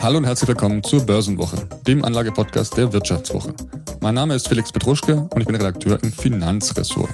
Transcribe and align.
Hallo 0.00 0.18
und 0.18 0.24
herzlich 0.24 0.46
willkommen 0.46 0.84
zur 0.84 1.04
Börsenwoche, 1.04 1.56
dem 1.88 2.04
Anlagepodcast 2.04 2.76
der 2.76 2.92
Wirtschaftswoche. 2.92 3.52
Mein 4.00 4.14
Name 4.14 4.36
ist 4.36 4.46
Felix 4.46 4.70
Petruschke 4.70 5.28
und 5.34 5.40
ich 5.40 5.46
bin 5.46 5.56
Redakteur 5.56 5.98
im 6.04 6.12
Finanzressort. 6.12 7.10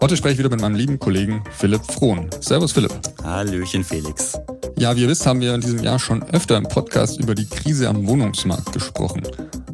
Heute 0.00 0.16
spreche 0.16 0.32
ich 0.32 0.38
wieder 0.38 0.48
mit 0.48 0.62
meinem 0.62 0.74
lieben 0.74 0.98
Kollegen 0.98 1.44
Philipp 1.52 1.84
Frohn. 1.84 2.30
Servus 2.40 2.72
Philipp. 2.72 2.92
Hallöchen 3.22 3.84
Felix. 3.84 4.38
Ja, 4.78 4.96
wie 4.96 5.02
ihr 5.02 5.08
wisst, 5.08 5.26
haben 5.26 5.42
wir 5.42 5.54
in 5.54 5.60
diesem 5.60 5.82
Jahr 5.82 5.98
schon 5.98 6.22
öfter 6.22 6.56
im 6.56 6.64
Podcast 6.64 7.20
über 7.20 7.34
die 7.34 7.46
Krise 7.46 7.90
am 7.90 8.06
Wohnungsmarkt 8.06 8.72
gesprochen. 8.72 9.22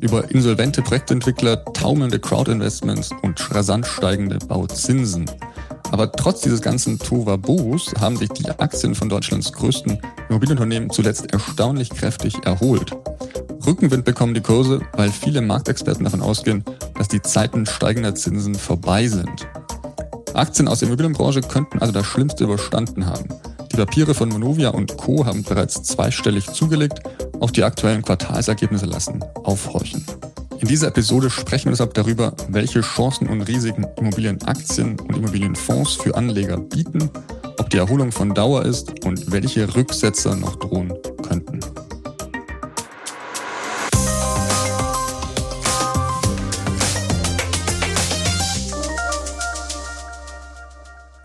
Über 0.01 0.29
insolvente 0.33 0.83
Projektentwickler, 0.83 1.65
taumelnde 1.67 2.19
Crowdinvestments 2.19 3.11
und 3.23 3.55
rasant 3.55 3.87
steigende 3.87 4.39
Bauzinsen. 4.39 5.31
Aber 5.93 6.11
trotz 6.11 6.41
dieses 6.41 6.61
ganzen 6.61 6.99
Tovabos 6.99 7.95
haben 8.01 8.17
sich 8.17 8.31
die 8.31 8.49
Aktien 8.49 8.97
von 8.97 9.09
Deutschlands 9.09 9.53
größten 9.53 10.01
Immobilienunternehmen 10.29 10.91
zuletzt 10.91 11.33
erstaunlich 11.33 11.91
kräftig 11.91 12.35
erholt. 12.45 12.93
Rückenwind 13.67 14.05
bekommen 14.05 14.35
die 14.35 14.41
Kurse, 14.41 14.81
weil 14.95 15.11
viele 15.11 15.41
Marktexperten 15.41 16.05
davon 16.05 16.21
ausgehen, 16.21 16.65
dass 16.97 17.09
die 17.09 17.23
Zeiten 17.23 17.67
steigender 17.67 18.15
Zinsen 18.15 18.55
vorbei 18.55 19.09
sind. 19.09 19.47
Aktien 20.35 20.69
aus 20.69 20.81
der 20.81 20.89
Immobilienbranche 20.89 21.41
könnten 21.41 21.79
also 21.79 21.93
das 21.93 22.07
Schlimmste 22.07 22.45
überstanden 22.45 23.07
haben. 23.07 23.29
Die 23.73 23.77
Papiere 23.77 24.15
von 24.15 24.29
Monovia 24.29 24.71
und 24.71 24.97
Co. 24.97 25.25
haben 25.25 25.43
bereits 25.43 25.83
zweistellig 25.83 26.47
zugelegt, 26.47 27.01
auch 27.41 27.51
die 27.51 27.65
aktuellen 27.65 28.03
Quartalsergebnisse 28.03 28.87
lassen 28.87 29.25
aufhorchen. 29.45 30.05
In 30.61 30.69
dieser 30.69 30.89
Episode 30.89 31.29
sprechen 31.31 31.67
wir 31.67 31.73
deshalb 31.73 31.95
darüber, 31.95 32.35
welche 32.49 32.81
Chancen 32.81 33.29
und 33.29 33.43
Risiken 33.43 33.87
Immobilienaktien 33.99 34.99
und 34.99 35.17
Immobilienfonds 35.17 35.95
für 35.95 36.15
Anleger 36.15 36.57
bieten, 36.57 37.11
ob 37.59 37.71
die 37.71 37.79
Erholung 37.79 38.13
von 38.13 38.35
Dauer 38.35 38.65
ist 38.65 39.05
und 39.05 39.31
welche 39.33 39.75
Rücksetzer 39.75 40.37
noch 40.37 40.57
drohen 40.57 40.93
könnten. 41.27 41.61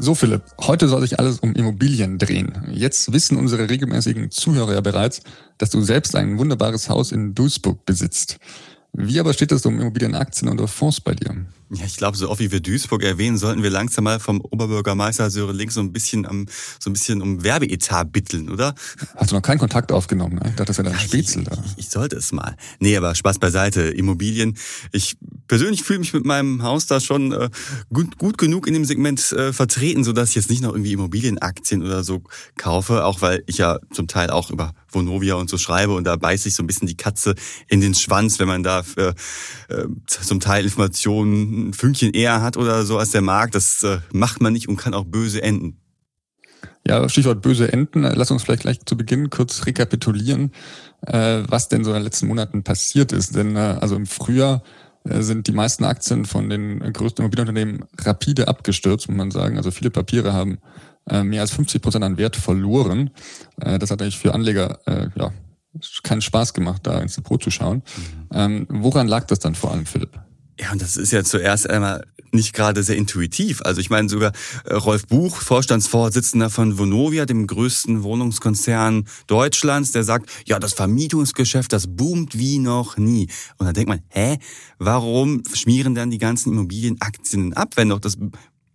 So 0.02 0.16
Philipp, 0.16 0.44
heute 0.62 0.88
soll 0.88 1.02
sich 1.02 1.20
alles 1.20 1.40
um 1.40 1.54
Immobilien 1.54 2.18
drehen. 2.18 2.64
Jetzt 2.72 3.12
wissen 3.12 3.38
unsere 3.38 3.70
regelmäßigen 3.70 4.32
Zuhörer 4.32 4.74
ja 4.76 4.82
bereits, 4.82 5.22
dass 5.58 5.72
du 5.72 5.82
selbst 5.82 6.16
ein 6.16 6.40
wunderbares 6.40 6.90
Haus 6.90 7.12
in 7.12 7.36
Duisburg 7.36 7.86
besitzt. 7.86 8.38
Wie 8.94 9.20
aber 9.20 9.34
steht 9.34 9.52
es 9.52 9.66
um 9.66 9.80
Immobilienaktien 9.80 10.50
und 10.50 10.66
Fonds 10.68 11.02
bei 11.02 11.14
dir? 11.14 11.46
Ja, 11.72 11.86
ich 11.86 11.98
glaube, 11.98 12.18
so 12.18 12.30
oft 12.30 12.40
wie 12.40 12.52
wir 12.52 12.62
Duisburg 12.62 13.04
erwähnen, 13.04 13.38
sollten 13.38 13.62
wir 13.62 13.70
langsam 13.70 14.06
mal 14.06 14.20
vom 14.20 14.42
Oberbürgermeister 14.42 15.30
Sören 15.30 15.56
Link 15.56 15.72
so 15.72 15.82
ein 15.82 15.94
bisschen 15.94 16.26
am, 16.26 16.48
so 16.80 16.90
ein 16.90 16.94
bisschen 16.94 17.22
um 17.22 17.44
Werbeetat 17.44 18.12
bitteln, 18.12 18.50
oder? 18.50 18.74
Hast 19.16 19.32
du 19.32 19.36
noch 19.36 19.44
keinen 19.44 19.60
Kontakt 19.60 19.92
aufgenommen, 19.92 20.36
ne? 20.36 20.50
Ich 20.50 20.56
dachte, 20.56 20.66
das 20.66 20.80
wäre 20.80 20.90
dein 20.90 20.98
ja, 20.98 21.00
Spätzle 21.00 21.44
da. 21.44 21.64
Ich, 21.66 21.86
ich, 21.86 21.90
sollte 21.90 22.16
es 22.16 22.32
mal. 22.32 22.56
Nee, 22.80 22.98
aber 22.98 23.14
Spaß 23.14 23.38
beiseite. 23.38 23.82
Immobilien. 23.82 24.58
Ich 24.92 25.18
persönlich 25.48 25.84
fühle 25.84 26.00
mich 26.00 26.12
mit 26.12 26.26
meinem 26.26 26.64
Haus 26.64 26.88
da 26.88 27.00
schon 27.00 27.34
äh, 27.34 27.50
gut, 27.94 28.18
gut 28.18 28.40
genug 28.40 28.66
in 28.66 28.74
dem 28.74 28.86
Segment 28.86 29.32
äh, 29.32 29.54
vertreten, 29.54 30.04
so 30.04 30.12
dass 30.12 30.30
ich 30.30 30.36
jetzt 30.36 30.50
nicht 30.50 30.64
noch 30.64 30.72
irgendwie 30.72 30.94
Immobilienaktien 30.94 31.84
oder 31.84 32.04
so 32.04 32.24
kaufe, 32.58 33.06
auch 33.06 33.22
weil 33.22 33.44
ich 33.46 33.60
ja 33.60 33.78
zum 33.92 34.08
Teil 34.08 34.32
auch 34.32 34.50
über 34.50 34.74
Vonovia 34.92 35.36
und 35.36 35.50
so 35.52 35.58
schreibe 35.60 35.94
und 35.94 36.06
da 36.06 36.16
beißt 36.16 36.44
sich 36.44 36.56
so 36.56 36.64
ein 36.64 36.68
bisschen 36.68 36.88
die 36.88 36.98
Katze 36.98 37.36
in 37.68 37.80
den 37.80 37.94
Schwanz, 37.94 38.40
wenn 38.40 38.48
man 38.48 38.64
da 38.64 38.82
für, 38.82 39.14
äh, 39.68 39.86
zum 40.08 40.40
Teil 40.40 40.64
Informationen 40.64 41.59
ein 41.60 41.74
Fünkchen 41.74 42.14
eher 42.14 42.42
hat 42.42 42.58
oder 42.58 42.86
so 42.86 42.98
als 42.98 43.12
der 43.12 43.22
Markt. 43.22 43.56
Das 43.56 43.84
äh, 43.84 44.00
macht 44.12 44.42
man 44.42 44.54
nicht 44.54 44.68
und 44.68 44.78
kann 44.78 44.94
auch 44.94 45.06
böse 45.06 45.42
enden. 45.42 45.80
Ja, 46.88 47.08
Stichwort 47.10 47.42
böse 47.42 47.72
Enden. 47.72 48.02
Lass 48.02 48.32
uns 48.32 48.44
vielleicht 48.44 48.64
gleich 48.64 48.80
zu 48.86 48.98
Beginn 48.98 49.30
kurz 49.30 49.66
rekapitulieren, 49.66 50.52
äh, 51.06 51.44
was 51.48 51.68
denn 51.68 51.84
so 51.84 51.92
in 51.92 51.98
den 51.98 52.04
letzten 52.04 52.28
Monaten 52.28 52.64
passiert 52.64 53.12
ist. 53.12 53.36
Denn 53.36 53.56
äh, 53.56 53.78
also 53.80 53.96
im 53.96 54.06
Frühjahr 54.06 54.64
äh, 55.04 55.22
sind 55.22 55.48
die 55.48 55.52
meisten 55.52 55.84
Aktien 55.84 56.26
von 56.26 56.50
den 56.50 56.80
größten 56.80 57.24
Immobilienunternehmen 57.24 57.86
rapide 58.00 58.48
abgestürzt, 58.48 59.08
muss 59.10 59.18
man 59.18 59.32
sagen. 59.32 59.58
Also 59.58 59.72
viele 59.72 59.92
Papiere 59.92 60.34
haben 60.34 60.60
äh, 61.10 61.24
mehr 61.24 61.42
als 61.42 61.52
50 61.52 61.82
Prozent 61.82 62.04
an 62.04 62.18
Wert 62.18 62.36
verloren. 62.36 63.12
Äh, 63.62 63.78
das 63.78 63.92
hat 63.92 64.02
eigentlich 64.02 64.18
für 64.18 64.34
Anleger 64.34 64.80
ja, 65.16 65.32
keinen 66.04 66.22
Spaß 66.22 66.54
gemacht, 66.54 66.82
da 66.88 67.00
ins 67.00 67.16
Depot 67.16 67.42
zu 67.44 67.52
schauen. 67.52 67.78
Mhm. 67.78 68.28
Ähm, 68.34 68.68
woran 68.70 69.08
lag 69.08 69.26
das 69.26 69.40
dann 69.40 69.56
vor 69.56 69.72
allem, 69.72 69.86
Philipp? 69.86 70.20
Ja, 70.60 70.74
und 70.74 70.82
das 70.82 70.98
ist 70.98 71.12
ja 71.12 71.24
zuerst 71.24 71.70
einmal 71.70 72.06
nicht 72.32 72.54
gerade 72.54 72.84
sehr 72.84 72.98
intuitiv. 72.98 73.62
Also 73.64 73.82
ich 73.82 73.90
meine 73.90 74.10
sogar 74.10 74.34
äh, 74.66 74.74
Rolf 74.74 75.08
Buch, 75.08 75.38
Vorstandsvorsitzender 75.38 76.50
von 76.50 76.78
Vonovia, 76.78 77.26
dem 77.26 77.48
größten 77.48 78.04
Wohnungskonzern 78.04 79.06
Deutschlands, 79.28 79.92
der 79.94 80.04
sagt, 80.04 80.30
ja, 80.46 80.60
das 80.60 80.74
Vermietungsgeschäft, 80.74 81.74
das 81.74 81.88
boomt 81.88 82.38
wie 82.38 82.60
noch 82.60 82.98
nie. 82.98 83.30
Und 83.58 83.66
dann 83.66 83.74
denkt 83.74 83.90
man, 83.90 84.02
hä, 84.10 84.38
warum 84.78 85.44
schmieren 85.54 85.96
dann 85.96 86.12
die 86.12 86.18
ganzen 86.18 86.52
Immobilienaktien 86.54 87.54
ab, 87.54 87.76
wenn 87.76 87.90
doch 87.90 88.00
das 88.00 88.18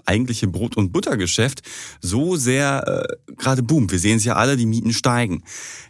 eigentliche 0.07 0.49
Brot- 0.49 0.77
und 0.77 0.93
Buttergeschäft 0.93 1.63
so 2.01 2.37
sehr 2.37 3.07
äh, 3.09 3.33
gerade 3.35 3.63
boomt. 3.63 3.93
Wir 3.93 3.99
sehen 3.99 4.17
es 4.17 4.25
ja 4.25 4.35
alle, 4.37 4.57
die 4.57 4.67
Mieten 4.67 4.93
steigen. 4.93 5.43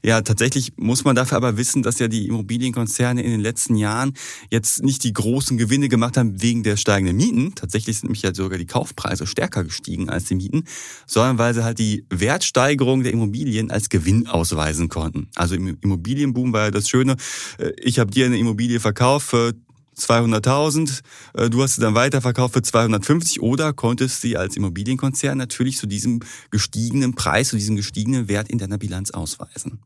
Ja, 0.03 0.21
tatsächlich 0.23 0.73
muss 0.77 1.05
man 1.05 1.17
dafür 1.17 1.37
aber 1.37 1.57
wissen, 1.57 1.83
dass 1.83 1.99
ja 1.99 2.09
die 2.09 2.27
Immobilienkonzerne 2.27 3.23
in 3.23 3.31
den 3.31 3.41
letzten 3.41 3.77
Jahren 3.77 4.15
jetzt 4.51 4.83
nicht 4.83 5.05
die 5.05 5.13
großen 5.13 5.57
Gewinne 5.57 5.89
gemacht 5.89 6.17
haben 6.17 6.43
wegen 6.43 6.63
der 6.63 6.77
steigenden 6.77 7.17
Mieten. 7.17 7.55
Tatsächlich 7.55 7.97
sind 7.97 8.09
nämlich 8.09 8.23
ja 8.23 8.35
sogar 8.35 8.59
die 8.59 8.67
Kaufpreise 8.67 9.27
stärker 9.27 9.65
gestiegen 9.65 10.09
als 10.09 10.25
die 10.25 10.35
Mieten, 10.35 10.65
sondern 11.07 11.39
weil 11.39 11.55
sie 11.55 11.65
halt 11.65 11.79
die 11.79 12.05
Wertsteigerung 12.11 13.03
der 13.03 13.13
Immobilien 13.13 13.71
als 13.71 13.89
Gewinn 13.89 14.27
ausweisen 14.27 14.89
konnten. 14.89 15.29
Also 15.35 15.55
im 15.55 15.79
Immobilienboom 15.81 16.53
war 16.53 16.65
ja 16.65 16.71
das 16.71 16.89
Schöne, 16.89 17.17
äh, 17.59 17.73
ich 17.81 17.99
habe 17.99 18.11
dir 18.11 18.27
eine 18.27 18.39
Immobilie 18.39 18.81
verkauft 18.81 19.29
für 19.29 19.55
200.000, 19.97 21.03
äh, 21.35 21.51
du 21.51 21.63
hast 21.63 21.77
sie 21.77 21.81
dann 21.81 21.95
weiterverkauft 21.95 22.55
für 22.55 22.63
250 22.63 23.41
oder 23.41 23.73
konntest 23.73 24.21
sie 24.21 24.37
als 24.37 24.57
Immobilienkonzern 24.57 25.39
natürlich 25.39 25.79
zu 25.79 25.87
diesem 25.87 26.21
gestiegenen 26.51 27.15
Preis, 27.15 27.49
zu 27.49 27.57
diesem 27.57 27.77
gestiegenen 27.77 28.29
Wert 28.29 28.49
in 28.49 28.59
deiner 28.59 28.79
Bilanz 28.79 29.11
ausweisen. 29.11 29.81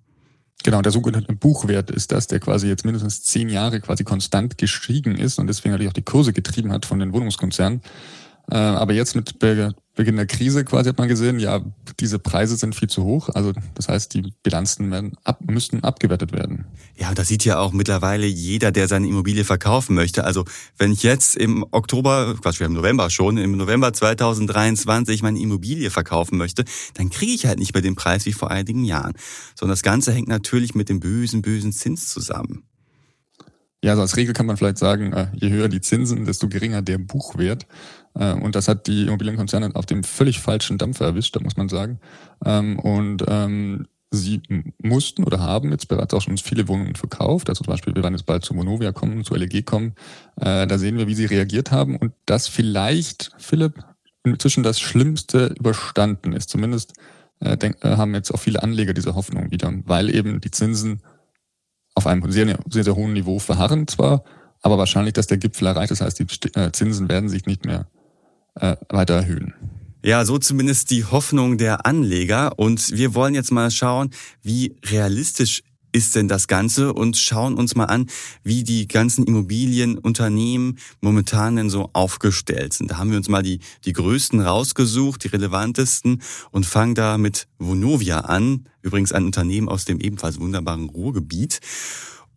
Genau, 0.65 0.83
der 0.83 0.91
sogenannte 0.91 1.33
Buchwert 1.35 1.91
ist 1.91 2.11
das, 2.11 2.27
der 2.27 2.41
quasi 2.41 2.67
jetzt 2.67 2.85
mindestens 2.85 3.23
zehn 3.23 3.49
Jahre 3.49 3.81
quasi 3.81 4.03
konstant 4.03 4.59
gestiegen 4.59 5.15
ist 5.15 5.39
und 5.39 5.47
deswegen 5.47 5.71
natürlich 5.71 5.91
auch 5.91 5.95
die 5.95 6.03
Kurse 6.03 6.33
getrieben 6.33 6.73
hat 6.73 6.85
von 6.85 6.99
den 6.99 7.13
Wohnungskonzernen. 7.13 7.81
Äh, 8.51 8.57
aber 8.57 8.95
jetzt 8.95 9.15
mit 9.15 9.39
Beginn 9.39 10.17
der 10.17 10.27
Krise 10.27 10.65
quasi 10.65 10.89
hat 10.89 10.99
man 10.99 11.09
gesehen, 11.09 11.39
ja, 11.39 11.61
diese 12.01 12.19
Preise 12.19 12.57
sind 12.57 12.75
viel 12.75 12.89
zu 12.89 13.05
hoch. 13.05 13.29
Also 13.29 13.53
das 13.75 13.89
heißt, 13.89 14.15
die 14.15 14.33
Bilanzen 14.43 14.91
werden 14.91 15.17
ab, 15.25 15.41
müssten 15.47 15.85
abgewertet 15.85 16.33
werden. 16.33 16.65
Ja, 16.97 17.11
und 17.11 17.19
das 17.19 17.29
sieht 17.29 17.45
ja 17.45 17.59
auch 17.59 17.73
mittlerweile 17.73 18.27
jeder, 18.27 18.71
der 18.71 18.89
seine 18.89 19.07
Immobilie 19.07 19.45
verkaufen 19.45 19.95
möchte. 19.95 20.25
Also 20.25 20.45
wenn 20.79 20.93
ich 20.93 21.03
jetzt 21.03 21.37
im 21.37 21.65
Oktober, 21.73 22.37
Quatsch, 22.41 22.61
wir 22.61 22.67
haben 22.67 22.75
November 22.75 23.11
schon, 23.11 23.37
im 23.37 23.57
November 23.57 23.93
2023 23.93 25.23
meine 25.23 25.41
Immobilie 25.41 25.91
verkaufen 25.91 26.39
möchte, 26.39 26.65
dann 26.95 27.11
kriege 27.11 27.33
ich 27.33 27.45
halt 27.45 27.59
nicht 27.59 27.75
mehr 27.75 27.83
den 27.83 27.97
Preis 27.97 28.25
wie 28.25 28.33
vor 28.33 28.51
einigen 28.51 28.85
Jahren. 28.85 29.13
Sondern 29.57 29.73
das 29.73 29.83
Ganze 29.83 30.13
hängt 30.13 30.29
natürlich 30.29 30.75
mit 30.75 30.89
dem 30.89 31.01
bösen, 31.01 31.43
bösen 31.43 31.73
Zins 31.73 32.09
zusammen. 32.09 32.63
Ja, 33.83 33.93
also 33.93 34.03
als 34.03 34.17
Regel 34.17 34.35
kann 34.35 34.47
man 34.47 34.57
vielleicht 34.57 34.79
sagen, 34.79 35.13
äh, 35.13 35.29
je 35.35 35.51
höher 35.51 35.69
die 35.69 35.81
Zinsen, 35.81 36.25
desto 36.25 36.49
geringer 36.49 36.83
der 36.83 36.99
Buchwert. 36.99 37.67
Äh, 38.19 38.33
und 38.33 38.55
das 38.55 38.69
hat 38.69 38.87
die 38.87 39.07
Immobilienkonzerne 39.07 39.71
auf 39.75 39.87
dem 39.87 40.05
völlig 40.05 40.41
falschen 40.41 40.79
Dampfer 40.79 41.07
erwischt, 41.07 41.37
da 41.37 41.41
muss 41.41 41.57
man 41.57 41.69
sagen. 41.69 42.01
Ähm, 42.45 42.79
und 42.79 43.25
ähm, 43.29 43.87
sie 44.11 44.43
mussten 44.83 45.25
oder 45.25 45.41
haben 45.41 45.71
jetzt 45.71 45.89
bereits 45.89 46.15
auch 46.15 46.23
schon 46.23 46.39
viele 46.39 46.67
Wohnungen 46.69 46.97
verkauft. 46.97 47.49
Also 47.49 47.65
zum 47.65 47.73
Beispiel, 47.73 47.95
wir 47.95 48.03
werden 48.03 48.15
jetzt 48.15 48.27
bald 48.27 48.45
zu 48.45 48.55
Monovia 48.55 48.93
kommen, 48.93 49.25
zu 49.25 49.35
LEG 49.35 49.65
kommen. 49.65 49.95
Äh, 50.37 50.67
da 50.67 50.79
sehen 50.79 50.99
wir, 50.99 51.07
wie 51.07 51.15
sie 51.15 51.27
reagiert 51.27 51.71
haben 51.71 51.97
und 51.97 52.13
dass 52.27 52.49
vielleicht, 52.49 53.33
Philipp, 53.39 53.85
inzwischen 54.25 54.63
das 54.63 54.81
Schlimmste 54.81 55.55
überstanden 55.59 56.33
ist. 56.33 56.51
Zumindest 56.51 56.95
haben 57.41 58.15
jetzt 58.15 58.33
auch 58.33 58.41
viele 58.41 58.65
Anleger 58.65 58.93
diese 58.93 59.15
Hoffnung 59.15 59.53
wieder, 59.53 59.73
weil 59.85 60.13
eben 60.13 60.41
die 60.41 60.51
Zinsen 60.51 61.03
auf 61.95 62.09
einem 62.09 62.31
sehr, 62.33 62.59
sehr, 62.69 62.85
sehr 62.85 62.97
hohen 62.97 63.13
Niveau 63.13 63.39
verharren 63.39 63.87
zwar, 63.87 64.25
aber 64.61 64.77
wahrscheinlich, 64.77 65.15
dass 65.15 65.29
der 65.29 65.39
Gipfel 65.39 65.69
erreicht. 65.69 65.93
Das 65.93 66.01
heißt, 66.01 66.19
die 66.19 66.27
äh, 66.59 66.73
Zinsen 66.73 67.09
werden 67.09 67.29
sich 67.29 67.47
nicht 67.47 67.65
mehr 67.65 67.87
äh, 68.61 68.77
weiter 68.89 69.15
erhöhen. 69.15 69.55
Ja, 70.05 70.25
so 70.25 70.39
zumindest 70.39 70.91
die 70.91 71.05
Hoffnung 71.05 71.59
der 71.59 71.85
Anleger. 71.85 72.59
Und 72.59 72.93
wir 72.97 73.15
wollen 73.15 73.35
jetzt 73.35 73.51
mal 73.51 73.71
schauen, 73.71 74.11
wie 74.43 74.77
realistisch 74.87 75.63
ist 75.93 76.15
denn 76.15 76.29
das 76.29 76.49
Ganze 76.49 76.93
und 76.93 77.17
schauen 77.17 77.55
uns 77.55 77.75
mal 77.75 77.87
an, 77.87 78.07
wie 78.43 78.63
die 78.63 78.87
ganzen 78.87 79.25
Immobilienunternehmen 79.25 80.79
momentan 81.01 81.57
denn 81.57 81.71
so 81.71 81.91
aufgestellt 81.93 82.75
sind. 82.75 82.91
Da 82.91 82.99
haben 82.99 83.11
wir 83.11 83.17
uns 83.17 83.29
mal 83.29 83.43
die, 83.43 83.61
die 83.85 83.93
größten 83.93 84.41
rausgesucht, 84.41 85.25
die 85.25 85.29
relevantesten 85.29 86.23
und 86.51 86.67
fangen 86.67 86.95
da 86.95 87.19
mit 87.19 87.49
Vonovia 87.59 88.21
an. 88.21 88.69
Übrigens 88.83 89.13
ein 89.13 89.25
Unternehmen 89.25 89.69
aus 89.69 89.85
dem 89.85 90.01
ebenfalls 90.01 90.39
wunderbaren 90.39 90.89
Ruhrgebiet. 90.91 91.61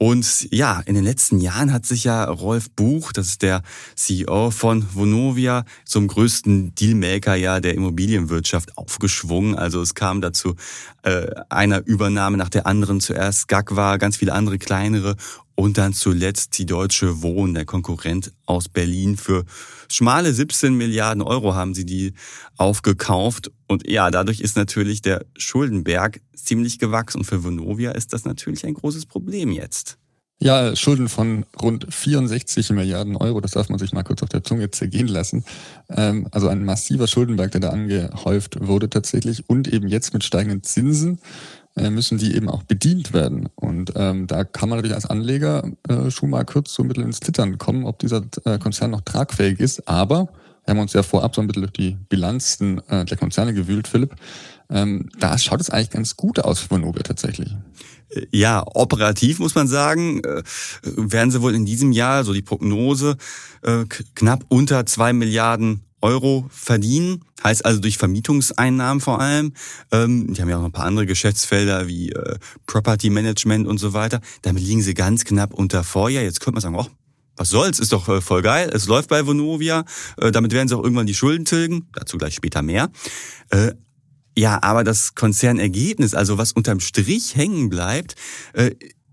Und 0.01 0.47
ja, 0.49 0.81
in 0.87 0.95
den 0.95 1.03
letzten 1.03 1.39
Jahren 1.39 1.71
hat 1.71 1.85
sich 1.85 2.05
ja 2.05 2.23
Rolf 2.23 2.71
Buch, 2.71 3.11
das 3.11 3.27
ist 3.27 3.43
der 3.43 3.61
CEO 3.93 4.49
von 4.49 4.83
Vonovia, 4.95 5.63
zum 5.85 6.07
größten 6.07 6.73
Dealmaker 6.73 7.35
ja 7.35 7.59
der 7.59 7.75
Immobilienwirtschaft 7.75 8.79
aufgeschwungen. 8.79 9.53
Also 9.53 9.79
es 9.79 9.93
kam 9.93 10.19
dazu 10.19 10.55
äh, 11.03 11.27
einer 11.49 11.85
Übernahme 11.85 12.37
nach 12.37 12.49
der 12.49 12.65
anderen. 12.65 12.99
Zuerst 12.99 13.47
GAG 13.47 13.75
war, 13.75 13.99
ganz 13.99 14.17
viele 14.17 14.33
andere 14.33 14.57
kleinere 14.57 15.17
und 15.53 15.77
dann 15.77 15.93
zuletzt 15.93 16.57
die 16.57 16.65
Deutsche 16.65 17.21
Wohnen, 17.21 17.53
der 17.53 17.65
Konkurrent 17.65 18.33
aus 18.47 18.69
Berlin. 18.69 19.17
Für 19.17 19.45
schmale 19.87 20.33
17 20.33 20.73
Milliarden 20.73 21.21
Euro 21.21 21.53
haben 21.53 21.75
sie 21.75 21.85
die 21.85 22.13
aufgekauft. 22.57 23.51
Und 23.71 23.89
ja, 23.89 24.11
dadurch 24.11 24.41
ist 24.41 24.57
natürlich 24.57 25.01
der 25.01 25.25
Schuldenberg 25.37 26.21
ziemlich 26.35 26.77
gewachsen. 26.77 27.19
Und 27.19 27.23
für 27.23 27.43
Vonovia 27.43 27.91
ist 27.91 28.13
das 28.13 28.25
natürlich 28.25 28.65
ein 28.65 28.73
großes 28.73 29.05
Problem 29.05 29.51
jetzt. 29.51 29.97
Ja, 30.39 30.75
Schulden 30.75 31.07
von 31.07 31.45
rund 31.61 31.85
64 31.93 32.71
Milliarden 32.71 33.15
Euro, 33.15 33.41
das 33.41 33.51
darf 33.51 33.69
man 33.69 33.77
sich 33.77 33.93
mal 33.93 34.03
kurz 34.03 34.23
auf 34.23 34.29
der 34.29 34.43
Zunge 34.43 34.71
zergehen 34.71 35.07
lassen. 35.07 35.45
Ähm, 35.87 36.27
also 36.31 36.47
ein 36.47 36.65
massiver 36.65 37.05
Schuldenberg, 37.05 37.51
der 37.51 37.61
da 37.61 37.69
angehäuft 37.69 38.57
wurde 38.59 38.89
tatsächlich 38.89 39.47
und 39.47 39.67
eben 39.67 39.87
jetzt 39.87 40.13
mit 40.13 40.23
steigenden 40.23 40.63
Zinsen 40.63 41.19
äh, 41.75 41.91
müssen 41.91 42.17
die 42.17 42.35
eben 42.35 42.49
auch 42.49 42.63
bedient 42.63 43.13
werden. 43.13 43.49
Und 43.55 43.93
ähm, 43.95 44.27
da 44.27 44.43
kann 44.43 44.67
man 44.67 44.79
natürlich 44.79 44.95
als 44.95 45.05
Anleger 45.05 45.71
äh, 45.87 46.09
schon 46.09 46.31
mal 46.31 46.43
kurz 46.43 46.73
so 46.73 46.83
bisschen 46.83 47.03
ins 47.03 47.19
Zittern 47.19 47.57
kommen, 47.59 47.85
ob 47.85 47.99
dieser 47.99 48.23
äh, 48.43 48.57
Konzern 48.57 48.91
noch 48.91 49.01
tragfähig 49.01 49.59
ist. 49.59 49.87
Aber 49.87 50.27
wir 50.77 50.81
uns 50.81 50.93
ja 50.93 51.03
vorab 51.03 51.35
so 51.35 51.41
ein 51.41 51.47
bisschen 51.47 51.63
durch 51.63 51.73
die 51.73 51.97
Bilanzen 52.09 52.81
äh, 52.87 53.05
der 53.05 53.17
Konzerne 53.17 53.53
gewühlt, 53.53 53.87
Philipp. 53.87 54.15
Ähm, 54.69 55.09
da 55.19 55.37
schaut 55.37 55.61
es 55.61 55.69
eigentlich 55.69 55.89
ganz 55.89 56.15
gut 56.15 56.39
aus 56.39 56.59
für 56.59 56.71
Vonovia 56.71 57.03
tatsächlich. 57.03 57.55
Ja, 58.31 58.63
operativ 58.65 59.39
muss 59.39 59.55
man 59.55 59.67
sagen, 59.67 60.21
äh, 60.23 60.43
werden 60.83 61.31
sie 61.31 61.41
wohl 61.41 61.55
in 61.55 61.65
diesem 61.65 61.91
Jahr, 61.91 62.23
so 62.23 62.33
die 62.33 62.41
Prognose, 62.41 63.17
äh, 63.63 63.85
knapp 64.15 64.45
unter 64.49 64.85
zwei 64.85 65.13
Milliarden 65.13 65.83
Euro 66.01 66.47
verdienen, 66.49 67.23
heißt 67.43 67.63
also 67.65 67.79
durch 67.79 67.97
Vermietungseinnahmen 67.97 69.01
vor 69.01 69.21
allem. 69.21 69.53
Ähm, 69.91 70.33
die 70.33 70.41
haben 70.41 70.49
ja 70.49 70.57
auch 70.57 70.61
noch 70.61 70.69
ein 70.69 70.73
paar 70.73 70.85
andere 70.85 71.05
Geschäftsfelder 71.05 71.87
wie 71.87 72.11
äh, 72.11 72.37
Property 72.65 73.09
Management 73.09 73.67
und 73.67 73.77
so 73.77 73.93
weiter. 73.93 74.19
Damit 74.41 74.63
liegen 74.63 74.81
sie 74.81 74.93
ganz 74.93 75.23
knapp 75.23 75.53
unter 75.53 75.83
Vorjahr. 75.83 76.23
Jetzt 76.23 76.41
könnte 76.41 76.55
man 76.55 76.61
sagen, 76.61 76.75
oh, 76.75 76.87
was 77.35 77.49
soll's, 77.49 77.79
ist 77.79 77.91
doch 77.93 78.07
äh, 78.09 78.21
voll 78.21 78.41
geil. 78.41 78.69
Es 78.73 78.87
läuft 78.87 79.09
bei 79.09 79.25
Vonovia. 79.25 79.85
Äh, 80.17 80.31
damit 80.31 80.53
werden 80.53 80.67
sie 80.67 80.77
auch 80.77 80.83
irgendwann 80.83 81.07
die 81.07 81.15
Schulden 81.15 81.45
tilgen. 81.45 81.87
Dazu 81.93 82.17
gleich 82.17 82.35
später 82.35 82.61
mehr. 82.61 82.89
Äh, 83.49 83.73
ja, 84.37 84.61
aber 84.63 84.83
das 84.83 85.15
Konzernergebnis, 85.15 86.13
also 86.13 86.37
was 86.37 86.53
unterm 86.53 86.79
Strich 86.79 87.35
hängen 87.35 87.69
bleibt, 87.69 88.15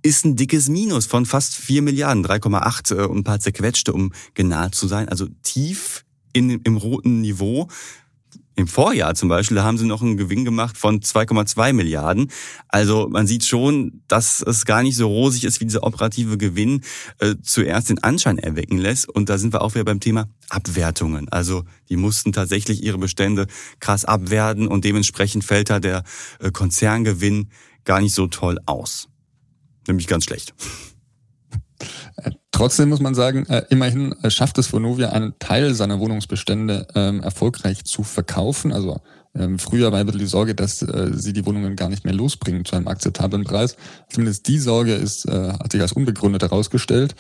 ist 0.03 0.25
ein 0.25 0.37
dickes 0.37 0.69
Minus 0.69 1.07
von 1.07 1.27
fast 1.27 1.55
4 1.57 1.83
Milliarden, 1.83 2.25
3,8 2.25 2.97
äh, 2.97 3.07
und 3.07 3.19
ein 3.19 3.25
paar 3.25 3.41
zerquetschte, 3.41 3.93
um 3.93 4.13
genau 4.35 4.69
zu 4.69 4.89
sein. 4.89 5.09
Also 5.09 5.27
tief 5.43 6.05
in, 6.33 6.51
im 6.51 6.77
roten 6.77 7.21
Niveau. 7.21 7.69
Im 8.59 8.67
Vorjahr 8.67 9.15
zum 9.15 9.29
Beispiel, 9.29 9.55
da 9.55 9.63
haben 9.63 9.79
sie 9.79 9.87
noch 9.87 10.03
einen 10.03 10.17
Gewinn 10.17 10.45
gemacht 10.45 10.77
von 10.77 10.99
2,2 10.99 11.73
Milliarden. 11.73 12.29
Also 12.67 13.09
man 13.09 13.25
sieht 13.29 13.45
schon, 13.45 14.03
dass 14.09 14.43
es 14.43 14.65
gar 14.65 14.83
nicht 14.83 14.97
so 14.97 15.07
rosig 15.07 15.45
ist, 15.45 15.61
wie 15.61 15.65
dieser 15.65 15.85
operative 15.85 16.37
Gewinn 16.37 16.83
äh, 17.21 17.37
zuerst 17.41 17.89
den 17.89 18.03
Anschein 18.03 18.37
erwecken 18.37 18.79
lässt. 18.79 19.09
Und 19.09 19.29
da 19.29 19.39
sind 19.39 19.55
wir 19.55 19.63
auch 19.63 19.77
wieder 19.77 19.85
beim 19.85 20.01
Thema 20.01 20.27
Abwertungen. 20.49 21.29
Also 21.29 21.63
die 21.89 21.97
mussten 21.97 22.33
tatsächlich 22.33 22.83
ihre 22.83 22.99
Bestände 22.99 23.47
krass 23.79 24.05
abwerten 24.05 24.67
und 24.67 24.85
dementsprechend 24.85 25.45
fällt 25.45 25.71
da 25.71 25.79
der 25.79 26.03
äh, 26.41 26.51
Konzerngewinn 26.51 27.51
gar 27.85 28.01
nicht 28.01 28.13
so 28.13 28.27
toll 28.27 28.59
aus. 28.67 29.09
Nämlich 29.87 30.09
ganz 30.09 30.25
schlecht. 30.25 30.53
Trotzdem 32.51 32.89
muss 32.89 33.01
man 33.01 33.15
sagen, 33.15 33.47
äh, 33.47 33.63
immerhin 33.71 34.13
äh, 34.23 34.31
schafft 34.31 34.59
es 34.59 34.73
Vonovia, 34.73 35.11
einen 35.11 35.39
Teil 35.39 35.75
seiner 35.75 36.01
Wohnungsbestände 36.01 36.89
ähm, 36.95 37.23
erfolgreich 37.23 37.85
zu 37.85 38.03
verkaufen. 38.03 38.73
Also 38.73 39.01
ähm, 39.35 39.59
früher 39.59 39.93
war 39.93 40.01
ein 40.01 40.07
bisschen 40.07 40.21
die 40.21 40.27
Sorge, 40.27 40.55
dass 40.55 40.83
äh, 40.83 41.11
sie 41.13 41.33
die 41.33 41.47
Wohnungen 41.47 41.77
gar 41.77 41.89
nicht 41.89 42.05
mehr 42.05 42.15
losbringen 42.15 42.65
zu 42.65 42.75
einem 42.75 42.89
akzeptablen 42.89 43.45
Preis. 43.45 43.77
Zumindest 44.09 44.49
die 44.49 44.59
Sorge 44.59 44.95
ist, 44.95 45.27
äh, 45.27 45.53
hat 45.53 45.71
sich 45.71 45.81
als 45.81 45.93
unbegründet 45.93 46.43
herausgestellt. 46.43 47.15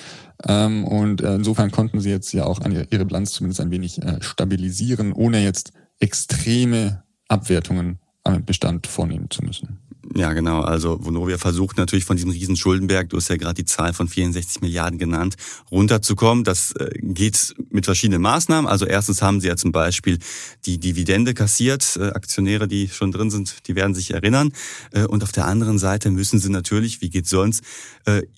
Ähm, 0.47 0.85
und 0.85 1.21
äh, 1.21 1.37
insofern 1.37 1.71
konnten 1.71 2.01
sie 2.01 2.11
jetzt 2.11 2.33
ja 2.33 2.45
auch 2.45 2.61
an 2.61 2.73
ihre 2.73 3.05
Bilanz 3.05 3.33
zumindest 3.33 3.61
ein 3.61 3.71
wenig 3.71 4.03
äh, 4.03 4.21
stabilisieren, 4.21 5.13
ohne 5.13 5.45
jetzt 5.45 5.73
extreme 6.01 7.05
Abwertungen 7.29 8.01
am 8.25 8.45
Bestand 8.45 8.87
vornehmen 8.87 9.31
zu 9.31 9.45
müssen. 9.45 9.79
Ja, 10.15 10.33
genau. 10.33 10.63
Also 10.63 11.05
Vonovia 11.05 11.37
versucht 11.37 11.77
natürlich 11.77 12.05
von 12.05 12.17
diesem 12.17 12.31
riesen 12.31 12.57
Schuldenberg, 12.57 13.11
du 13.11 13.19
hast 13.19 13.29
ja 13.29 13.37
gerade 13.37 13.55
die 13.55 13.65
Zahl 13.67 13.93
von 13.93 14.09
64 14.09 14.63
Milliarden 14.63 14.99
genannt, 14.99 15.37
runterzukommen. 15.71 16.45
Das 16.45 16.73
äh, 16.73 16.91
geht 17.01 17.55
mit 17.71 17.85
verschiedenen 17.85 18.23
Maßnahmen. 18.23 18.71
Also 18.71 18.87
erstens 18.87 19.21
haben 19.21 19.41
sie 19.41 19.49
ja 19.49 19.57
zum 19.57 19.71
Beispiel 19.71 20.19
die 20.65 20.79
Dividende 20.79 21.35
kassiert. 21.35 21.97
Äh, 22.01 22.11
Aktionäre, 22.11 22.69
die 22.69 22.89
schon 22.89 23.13
drin 23.13 23.31
sind, 23.31 23.69
die 23.69 23.75
werden 23.75 23.95
sich 23.95 24.13
erinnern. 24.13 24.53
Äh, 24.93 25.05
und 25.05 25.23
auf 25.23 25.33
der 25.33 25.47
anderen 25.47 25.79
Seite 25.79 26.11
müssen 26.11 26.39
sie 26.39 26.49
natürlich, 26.49 27.01
wie 27.01 27.11
geht's 27.11 27.31
sonst, 27.31 27.63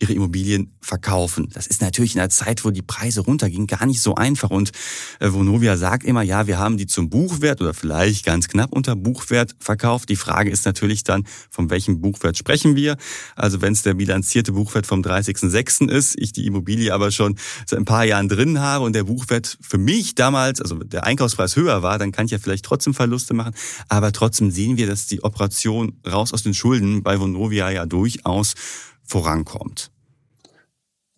ihre 0.00 0.12
Immobilien 0.12 0.72
verkaufen. 0.81 1.49
Das 1.52 1.69
ist 1.69 1.81
natürlich 1.81 2.17
in 2.17 2.20
einer 2.20 2.28
Zeit, 2.28 2.64
wo 2.64 2.70
die 2.70 2.82
Preise 2.82 3.20
runtergingen, 3.20 3.69
gar 3.69 3.87
nicht 3.87 4.02
so 4.02 4.17
einfach. 4.17 4.50
Und 4.50 4.72
Vonovia 5.20 5.76
sagt 5.76 6.02
immer, 6.02 6.22
ja, 6.22 6.49
wir 6.49 6.58
haben 6.58 6.76
die 6.76 6.88
zum 6.88 7.08
Buchwert 7.08 7.61
oder 7.61 7.72
vielleicht 7.72 8.25
ganz 8.25 8.49
knapp 8.49 8.72
unter 8.72 8.96
Buchwert 8.96 9.55
verkauft. 9.61 10.08
Die 10.08 10.17
Frage 10.17 10.50
ist 10.50 10.67
natürlich 10.67 11.05
dann, 11.05 11.25
von 11.61 11.69
welchem 11.69 12.01
Buchwert 12.01 12.39
sprechen 12.39 12.75
wir? 12.75 12.97
Also 13.37 13.61
wenn 13.61 13.75
es 13.75 13.83
der 13.83 13.93
bilanzierte 13.93 14.53
Buchwert 14.53 14.87
vom 14.87 15.03
30.06. 15.03 15.91
ist, 15.91 16.15
ich 16.19 16.33
die 16.33 16.47
Immobilie 16.47 16.95
aber 16.95 17.11
schon 17.11 17.37
seit 17.67 17.79
ein 17.79 17.85
paar 17.85 18.05
Jahren 18.05 18.31
drin 18.31 18.61
habe 18.61 18.87
und 18.87 18.95
der 18.95 19.05
Buchwert 19.05 19.59
für 19.61 19.77
mich 19.77 20.15
damals, 20.15 20.62
also 20.62 20.77
der 20.77 21.05
Einkaufspreis 21.05 21.57
höher 21.57 21.83
war, 21.83 21.99
dann 21.99 22.12
kann 22.12 22.25
ich 22.25 22.33
ja 22.33 22.39
vielleicht 22.39 22.65
trotzdem 22.65 22.95
Verluste 22.95 23.35
machen. 23.35 23.53
Aber 23.89 24.11
trotzdem 24.12 24.51
sehen 24.51 24.79
wir, 24.79 24.87
dass 24.87 25.07
die 25.07 25.23
Operation 25.23 26.01
raus 26.11 26.33
aus 26.33 26.43
den 26.43 26.55
Schulden 26.55 27.03
bei 27.03 27.21
Vonovia 27.21 27.71
ja 27.71 27.85
durchaus 27.85 28.55
vorankommt. 29.05 29.91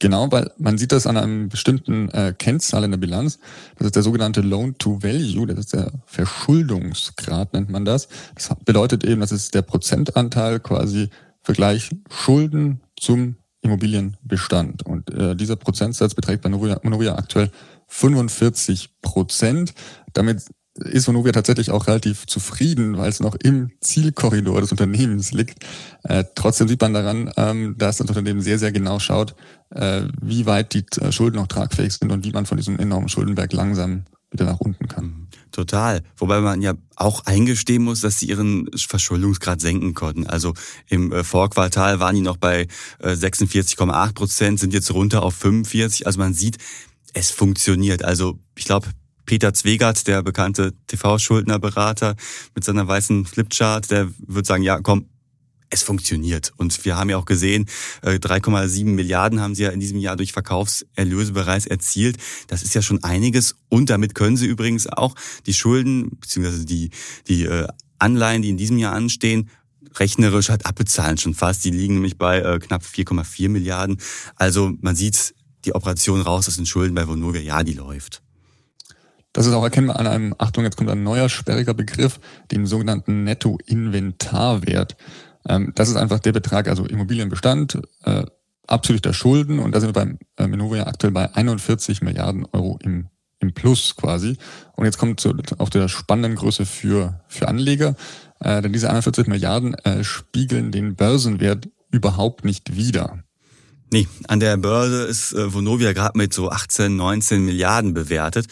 Genau, 0.03 0.33
weil 0.33 0.51
man 0.59 0.79
sieht 0.79 0.91
das 0.91 1.07
an 1.07 1.17
einem 1.17 1.49
bestimmten 1.49 2.09
äh, 2.09 2.35
Kennzahl 2.37 2.83
in 2.83 2.91
der 2.91 2.99
Bilanz. 2.99 3.39
Das 3.79 3.87
ist 3.87 3.95
der 3.95 4.03
sogenannte 4.03 4.41
Loan 4.41 4.77
to 4.77 5.01
Value, 5.01 5.47
das 5.47 5.61
ist 5.61 5.75
der 5.75 5.93
Verschuldungsgrad, 6.07 7.53
nennt 7.53 7.71
man 7.71 7.85
das. 7.85 8.09
Das 8.35 8.51
bedeutet 8.65 9.05
eben, 9.05 9.21
das 9.21 9.31
ist 9.31 9.55
der 9.55 9.63
Prozentanteil 9.63 10.59
quasi 10.59 11.09
Vergleich 11.41 11.91
Schulden 12.11 12.81
zum 12.99 13.37
Immobilienbestand. 13.61 14.85
Und 14.85 15.09
äh, 15.15 15.37
dieser 15.37 15.55
Prozentsatz 15.55 16.15
beträgt 16.15 16.43
bei 16.43 16.49
Novia 16.49 17.15
aktuell 17.15 17.53
45 17.87 19.01
Prozent. 19.03 19.73
Damit 20.15 20.43
ist 20.79 21.07
Vonovia 21.07 21.33
tatsächlich 21.33 21.71
auch 21.71 21.87
relativ 21.87 22.27
zufrieden, 22.27 22.97
weil 22.97 23.11
es 23.11 23.21
noch 23.21 23.35
im 23.35 23.71
Zielkorridor 23.81 24.61
des 24.61 24.71
Unternehmens 24.71 25.33
liegt. 25.33 25.65
Äh, 26.03 26.25
trotzdem 26.35 26.69
sieht 26.69 26.81
man 26.81 26.95
daran, 26.95 27.31
ähm, 27.37 27.75
dass 27.77 27.99
das 27.99 28.09
Unternehmen 28.09 28.41
sehr, 28.41 28.59
sehr 28.59 28.73
genau 28.73 28.99
schaut, 28.99 29.35
äh, 29.71 30.03
wie 30.21 30.47
weit 30.47 30.75
die 30.75 30.85
äh, 31.01 31.13
Schulden 31.13 31.37
noch 31.37 31.47
tragfähig 31.47 31.93
sind 31.93 32.11
und 32.11 32.25
wie 32.25 32.33
man 32.33 32.47
von 32.47 32.57
diesem 32.57 32.79
enormen 32.79 33.09
Schuldenberg 33.09 33.53
langsam 33.53 34.05
wieder 34.31 34.47
nach 34.47 34.61
unten 34.61 34.89
kann. 34.89 35.29
Total. 35.51 36.03
Wobei 36.17 36.41
man 36.41 36.63
ja 36.63 36.73
auch 36.97 37.27
eingestehen 37.27 37.83
muss, 37.83 38.01
dass 38.01 38.19
sie 38.19 38.27
ihren 38.27 38.71
Verschuldungsgrad 38.75 39.61
senken 39.61 39.93
konnten. 39.93 40.27
Also 40.27 40.55
im 40.89 41.13
äh, 41.13 41.23
Vorquartal 41.23 42.01
waren 42.01 42.15
die 42.15 42.23
noch 42.23 42.39
bei 42.39 42.67
46,8 43.03 44.09
äh, 44.09 44.13
Prozent, 44.15 44.59
sind 44.59 44.73
jetzt 44.73 44.93
runter 44.95 45.23
auf 45.23 45.35
45. 45.35 46.07
Also 46.07 46.19
man 46.19 46.33
sieht, 46.33 46.57
es 47.13 47.31
funktioniert. 47.31 48.03
Also 48.03 48.39
ich 48.55 48.65
glaube, 48.65 48.89
Peter 49.27 49.55
Zwegert, 49.55 50.07
der 50.07 50.23
bekannte 50.23 50.73
TV-Schuldnerberater 50.87 52.17
mit 52.55 52.65
seiner 52.65 52.87
weißen 52.87 53.25
Flipchart, 53.25 53.91
der 53.91 54.11
wird 54.19 54.47
sagen, 54.47 54.63
ja, 54.63 54.81
komm, 54.81 55.07
es 55.73 55.83
funktioniert. 55.83 56.53
Und 56.57 56.85
wir 56.85 56.97
haben 56.97 57.09
ja 57.09 57.17
auch 57.17 57.25
gesehen, 57.25 57.67
3,7 58.03 58.81
äh, 58.81 58.85
Milliarden 58.85 59.41
haben 59.41 59.55
sie 59.55 59.63
ja 59.63 59.71
in 59.71 59.81
diesem 59.81 59.99
Jahr 59.99 60.17
durch 60.17 60.33
Verkaufserlöse 60.33 61.33
bereits 61.33 61.67
erzielt. 61.67 62.19
Das 62.47 62.63
ist 62.63 62.75
ja 62.75 62.83
schon 62.83 63.03
einiges. 63.03 63.57
Und 63.69 63.89
damit 63.89 64.15
können 64.15 64.37
sie 64.37 64.47
übrigens 64.47 64.87
auch 64.87 65.15
die 65.47 65.55
Schulden 65.55 66.11
beziehungsweise 66.21 66.67
die, 66.67 66.91
die 67.27 67.45
äh, 67.45 67.67
Anleihen, 67.99 68.43
die 68.43 68.51
in 68.51 68.57
diesem 68.57 68.79
Jahr 68.79 68.93
anstehen, 68.93 69.49
rechnerisch 69.99 70.51
halt 70.51 70.67
abbezahlen 70.67 71.19
schon 71.19 71.35
fast. 71.35 71.65
Die 71.65 71.71
liegen 71.71 71.95
nämlich 71.95 72.19
bei 72.19 72.41
äh, 72.41 72.59
knapp 72.59 72.83
4,4 72.83 73.49
Milliarden. 73.49 73.99
Also 74.37 74.73
man 74.81 74.95
sieht 74.95 75.35
die 75.65 75.75
Operation 75.75 76.21
raus 76.21 76.49
aus 76.49 76.57
den 76.57 76.67
Schulden 76.67 76.95
bei 76.95 77.07
Vonovia, 77.07 77.41
ja, 77.41 77.63
die 77.63 77.75
läuft. 77.75 78.22
Das 79.33 79.47
ist 79.47 79.55
auch 79.55 79.65
erkennbar 79.65 79.99
an 79.99 80.07
einem, 80.07 80.35
Achtung, 80.39 80.65
jetzt 80.65 80.77
kommt 80.77 80.91
ein 80.91 81.03
neuer 81.03 81.29
sperriger 81.29 81.75
Begriff, 81.75 82.21
dem 82.51 82.67
sogenannten 82.67 83.25
Netto-Inventarwert. 83.25 84.97
Ähm, 85.49 85.73
das 85.75 85.89
ist 85.89 85.97
einfach 85.97 86.21
der 86.21 86.33
Betrag, 86.33 86.69
also 86.69 86.85
Immobilienbestand, 86.85 87.81
äh, 88.05 88.25
absolut 88.67 89.05
der 89.05 89.13
Schulden 89.13 89.59
und 89.59 89.75
da 89.75 89.81
sind 89.81 89.89
wir 89.89 90.01
beim 90.01 90.19
äh, 90.37 90.47
Menovia 90.47 90.87
aktuell 90.87 91.13
bei 91.13 91.35
41 91.35 92.03
Milliarden 92.03 92.47
Euro 92.53 92.79
im, 92.83 93.09
im 93.41 93.53
Plus 93.55 93.97
quasi. 93.97 94.37
Und 94.77 94.85
jetzt 94.85 94.99
kommt 94.99 95.21
zu, 95.21 95.35
auf 95.59 95.71
der 95.71 95.89
spannenden 95.89 96.37
Größe 96.37 96.67
für, 96.67 97.21
für 97.27 97.49
Anleger, 97.49 97.97
äh, 98.41 98.63
denn 98.63 98.73
diese 98.73 98.91
41 98.91 99.27
Milliarden 99.27 99.75
äh, 99.75 100.05
spiegeln 100.05 100.73
den 100.73 100.95
Börsenwert 100.95 101.69
überhaupt 101.91 102.45
nicht 102.45 102.77
wider. 102.77 103.25
Nee, 103.93 104.09
an 104.27 104.41
der 104.41 104.57
Börse 104.57 105.03
ist 105.03 105.35
äh, 105.35 105.53
Vonovia 105.53 105.93
gerade 105.93 106.17
mit 106.17 106.33
so 106.33 106.51
18, 106.51 106.97
19 106.97 107.45
Milliarden 107.45 107.93
bewertet. 107.93 108.47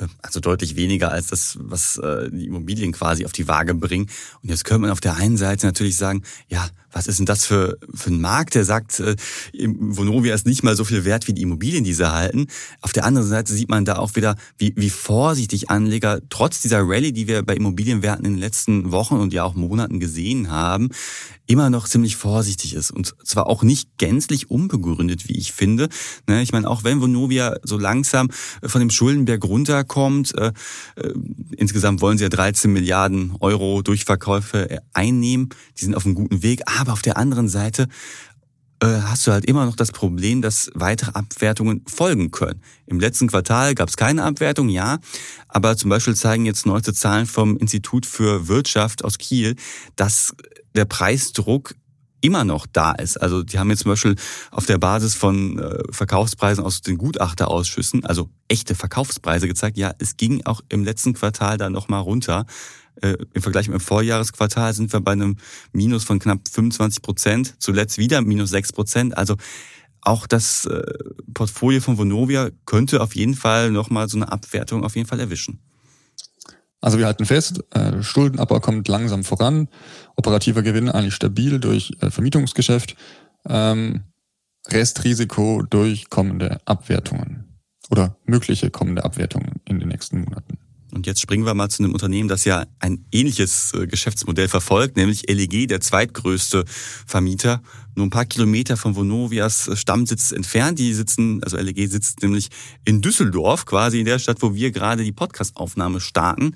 Äh, 0.00 0.06
also 0.22 0.40
deutlich 0.40 0.76
weniger 0.76 1.12
als 1.12 1.28
das, 1.28 1.58
was 1.60 1.98
äh, 1.98 2.30
die 2.30 2.46
Immobilien 2.46 2.92
quasi 2.92 3.24
auf 3.24 3.32
die 3.32 3.48
Waage 3.48 3.74
bringen. 3.74 4.08
Und 4.42 4.48
jetzt 4.48 4.64
könnte 4.64 4.82
man 4.82 4.90
auf 4.90 5.00
der 5.00 5.16
einen 5.16 5.36
Seite 5.36 5.66
natürlich 5.66 5.96
sagen, 5.96 6.22
ja, 6.48 6.68
was 6.92 7.06
ist 7.06 7.18
denn 7.18 7.26
das 7.26 7.46
für, 7.46 7.78
für 7.94 8.10
ein 8.10 8.20
Markt, 8.20 8.54
der 8.54 8.64
sagt, 8.64 9.00
äh, 9.00 9.16
Vonovia 9.54 10.34
ist 10.34 10.46
nicht 10.46 10.62
mal 10.62 10.76
so 10.76 10.84
viel 10.84 11.04
wert 11.04 11.28
wie 11.28 11.32
die 11.32 11.42
Immobilien, 11.42 11.84
die 11.84 11.94
sie 11.94 12.12
halten. 12.12 12.46
Auf 12.80 12.92
der 12.92 13.04
anderen 13.04 13.28
Seite 13.28 13.52
sieht 13.52 13.68
man 13.68 13.84
da 13.84 13.96
auch 13.96 14.16
wieder, 14.16 14.36
wie, 14.58 14.72
wie 14.76 14.90
vorsichtig 14.90 15.70
Anleger 15.70 16.20
trotz 16.28 16.62
dieser 16.62 16.80
Rallye, 16.80 17.12
die 17.12 17.28
wir 17.28 17.42
bei 17.42 17.54
Immobilienwerten 17.54 18.24
in 18.24 18.32
den 18.34 18.40
letzten 18.40 18.92
Wochen 18.92 19.16
und 19.16 19.32
ja 19.32 19.44
auch 19.44 19.54
Monaten 19.54 20.00
gesehen 20.00 20.50
haben, 20.50 20.90
immer 21.50 21.68
noch 21.68 21.88
ziemlich 21.88 22.14
vorsichtig 22.14 22.74
ist 22.74 22.92
und 22.92 23.14
zwar 23.24 23.48
auch 23.48 23.64
nicht 23.64 23.98
gänzlich 23.98 24.50
unbegründet, 24.50 25.28
wie 25.28 25.36
ich 25.36 25.52
finde. 25.52 25.88
Ne, 26.28 26.42
ich 26.42 26.52
meine, 26.52 26.68
auch 26.68 26.84
wenn 26.84 27.00
Vonovia 27.00 27.56
so 27.64 27.76
langsam 27.76 28.30
äh, 28.62 28.68
von 28.68 28.80
dem 28.80 28.90
Schuldenberg 28.90 29.44
runterkommt, 29.44 30.32
äh, 30.38 30.52
äh, 30.94 31.12
insgesamt 31.56 32.02
wollen 32.02 32.18
sie 32.18 32.24
ja 32.24 32.30
13 32.30 32.72
Milliarden 32.72 33.34
Euro 33.40 33.82
Durchverkäufe 33.82 34.80
einnehmen, 34.92 35.48
die 35.78 35.84
sind 35.84 35.96
auf 35.96 36.06
einem 36.06 36.14
guten 36.14 36.44
Weg, 36.44 36.62
aber 36.80 36.92
auf 36.92 37.02
der 37.02 37.16
anderen 37.16 37.48
Seite 37.48 37.88
hast 38.82 39.26
du 39.26 39.32
halt 39.32 39.44
immer 39.44 39.66
noch 39.66 39.76
das 39.76 39.92
Problem, 39.92 40.40
dass 40.40 40.70
weitere 40.74 41.10
Abwertungen 41.12 41.84
folgen 41.86 42.30
können. 42.30 42.62
Im 42.86 42.98
letzten 42.98 43.28
Quartal 43.28 43.74
gab 43.74 43.90
es 43.90 43.98
keine 43.98 44.24
Abwertung, 44.24 44.70
ja, 44.70 44.98
aber 45.48 45.76
zum 45.76 45.90
Beispiel 45.90 46.16
zeigen 46.16 46.46
jetzt 46.46 46.64
neueste 46.64 46.94
Zahlen 46.94 47.26
vom 47.26 47.58
Institut 47.58 48.06
für 48.06 48.48
Wirtschaft 48.48 49.04
aus 49.04 49.18
Kiel, 49.18 49.54
dass 49.96 50.34
der 50.74 50.86
Preisdruck 50.86 51.74
immer 52.20 52.44
noch 52.44 52.66
da 52.66 52.92
ist. 52.92 53.16
Also 53.16 53.42
die 53.42 53.58
haben 53.58 53.70
jetzt 53.70 53.82
zum 53.82 53.92
Beispiel 53.92 54.16
auf 54.50 54.66
der 54.66 54.78
Basis 54.78 55.14
von 55.14 55.58
äh, 55.58 55.82
Verkaufspreisen 55.90 56.64
aus 56.64 56.82
den 56.82 56.98
Gutachterausschüssen, 56.98 58.04
also 58.04 58.28
echte 58.48 58.74
Verkaufspreise 58.74 59.48
gezeigt, 59.48 59.76
ja, 59.78 59.92
es 59.98 60.16
ging 60.16 60.44
auch 60.44 60.60
im 60.68 60.84
letzten 60.84 61.14
Quartal 61.14 61.58
da 61.58 61.70
nochmal 61.70 62.02
runter. 62.02 62.46
Äh, 63.02 63.16
Im 63.32 63.42
Vergleich 63.42 63.68
mit 63.68 63.78
dem 63.78 63.80
Vorjahresquartal 63.80 64.74
sind 64.74 64.92
wir 64.92 65.00
bei 65.00 65.12
einem 65.12 65.36
Minus 65.72 66.04
von 66.04 66.18
knapp 66.18 66.40
25 66.50 67.02
Prozent, 67.02 67.54
zuletzt 67.58 67.98
wieder 67.98 68.20
minus 68.20 68.50
6 68.50 68.72
Prozent. 68.72 69.16
Also 69.16 69.36
auch 70.02 70.26
das 70.26 70.66
äh, 70.66 70.82
Portfolio 71.32 71.80
von 71.80 71.98
Vonovia 71.98 72.50
könnte 72.66 73.00
auf 73.00 73.14
jeden 73.14 73.34
Fall 73.34 73.70
nochmal 73.70 74.08
so 74.08 74.16
eine 74.16 74.30
Abwertung 74.30 74.84
auf 74.84 74.96
jeden 74.96 75.08
Fall 75.08 75.20
erwischen. 75.20 75.60
Also 76.80 76.98
wir 76.98 77.06
halten 77.06 77.26
fest, 77.26 77.62
äh, 77.70 78.02
Schuldenabbau 78.02 78.60
kommt 78.60 78.88
langsam 78.88 79.24
voran, 79.24 79.68
operativer 80.16 80.62
Gewinn 80.62 80.88
eigentlich 80.88 81.14
stabil 81.14 81.60
durch 81.60 81.92
äh, 82.00 82.10
Vermietungsgeschäft, 82.10 82.96
ähm, 83.46 84.04
Restrisiko 84.68 85.62
durch 85.68 86.08
kommende 86.08 86.60
Abwertungen 86.64 87.58
oder 87.90 88.16
mögliche 88.24 88.70
kommende 88.70 89.04
Abwertungen 89.04 89.60
in 89.66 89.78
den 89.78 89.88
nächsten 89.88 90.20
Monaten. 90.20 90.58
Und 90.92 91.06
jetzt 91.06 91.20
springen 91.20 91.46
wir 91.46 91.54
mal 91.54 91.68
zu 91.68 91.82
einem 91.82 91.92
Unternehmen, 91.92 92.28
das 92.28 92.44
ja 92.44 92.66
ein 92.80 93.04
ähnliches 93.12 93.72
äh, 93.74 93.86
Geschäftsmodell 93.86 94.48
verfolgt, 94.48 94.96
nämlich 94.96 95.28
LEG, 95.28 95.68
der 95.68 95.80
zweitgrößte 95.80 96.64
Vermieter, 97.06 97.62
nur 97.94 98.06
ein 98.06 98.10
paar 98.10 98.24
Kilometer 98.24 98.76
von 98.76 98.96
Vonovias 98.96 99.70
Stammsitz 99.74 100.32
entfernt. 100.32 100.78
Die 100.78 100.94
sitzen, 100.94 101.42
also 101.42 101.56
LEG 101.56 101.88
sitzt 101.88 102.22
nämlich 102.22 102.48
in 102.84 103.00
Düsseldorf, 103.00 103.66
quasi 103.66 104.00
in 104.00 104.06
der 104.06 104.18
Stadt, 104.18 104.42
wo 104.42 104.54
wir 104.54 104.70
gerade 104.70 105.04
die 105.04 105.12
Podcastaufnahme 105.12 106.00
starten. 106.00 106.54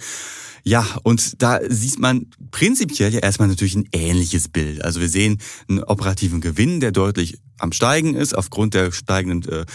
Ja, 0.67 0.87
und 1.03 1.43
da 1.43 1.61
sieht 1.69 1.99
man 1.99 2.27
prinzipiell 2.51 3.13
ja 3.13 3.21
erstmal 3.21 3.49
natürlich 3.49 3.77
ein 3.77 3.87
ähnliches 3.93 4.49
Bild. 4.49 4.83
Also 4.83 4.99
wir 4.99 5.11
sehen 5.11 5.39
einen 5.69 5.85
operativen 5.85 6.41
Gewinn, 6.41 6.81
der 6.81 6.91
deutlich 6.91 7.39
am 7.59 7.71
Steigen 7.73 8.15
ist, 8.15 8.35
aufgrund 8.37 8.73
der 8.73 8.91
steigenden 8.91 9.45
äh, 9.53 9.67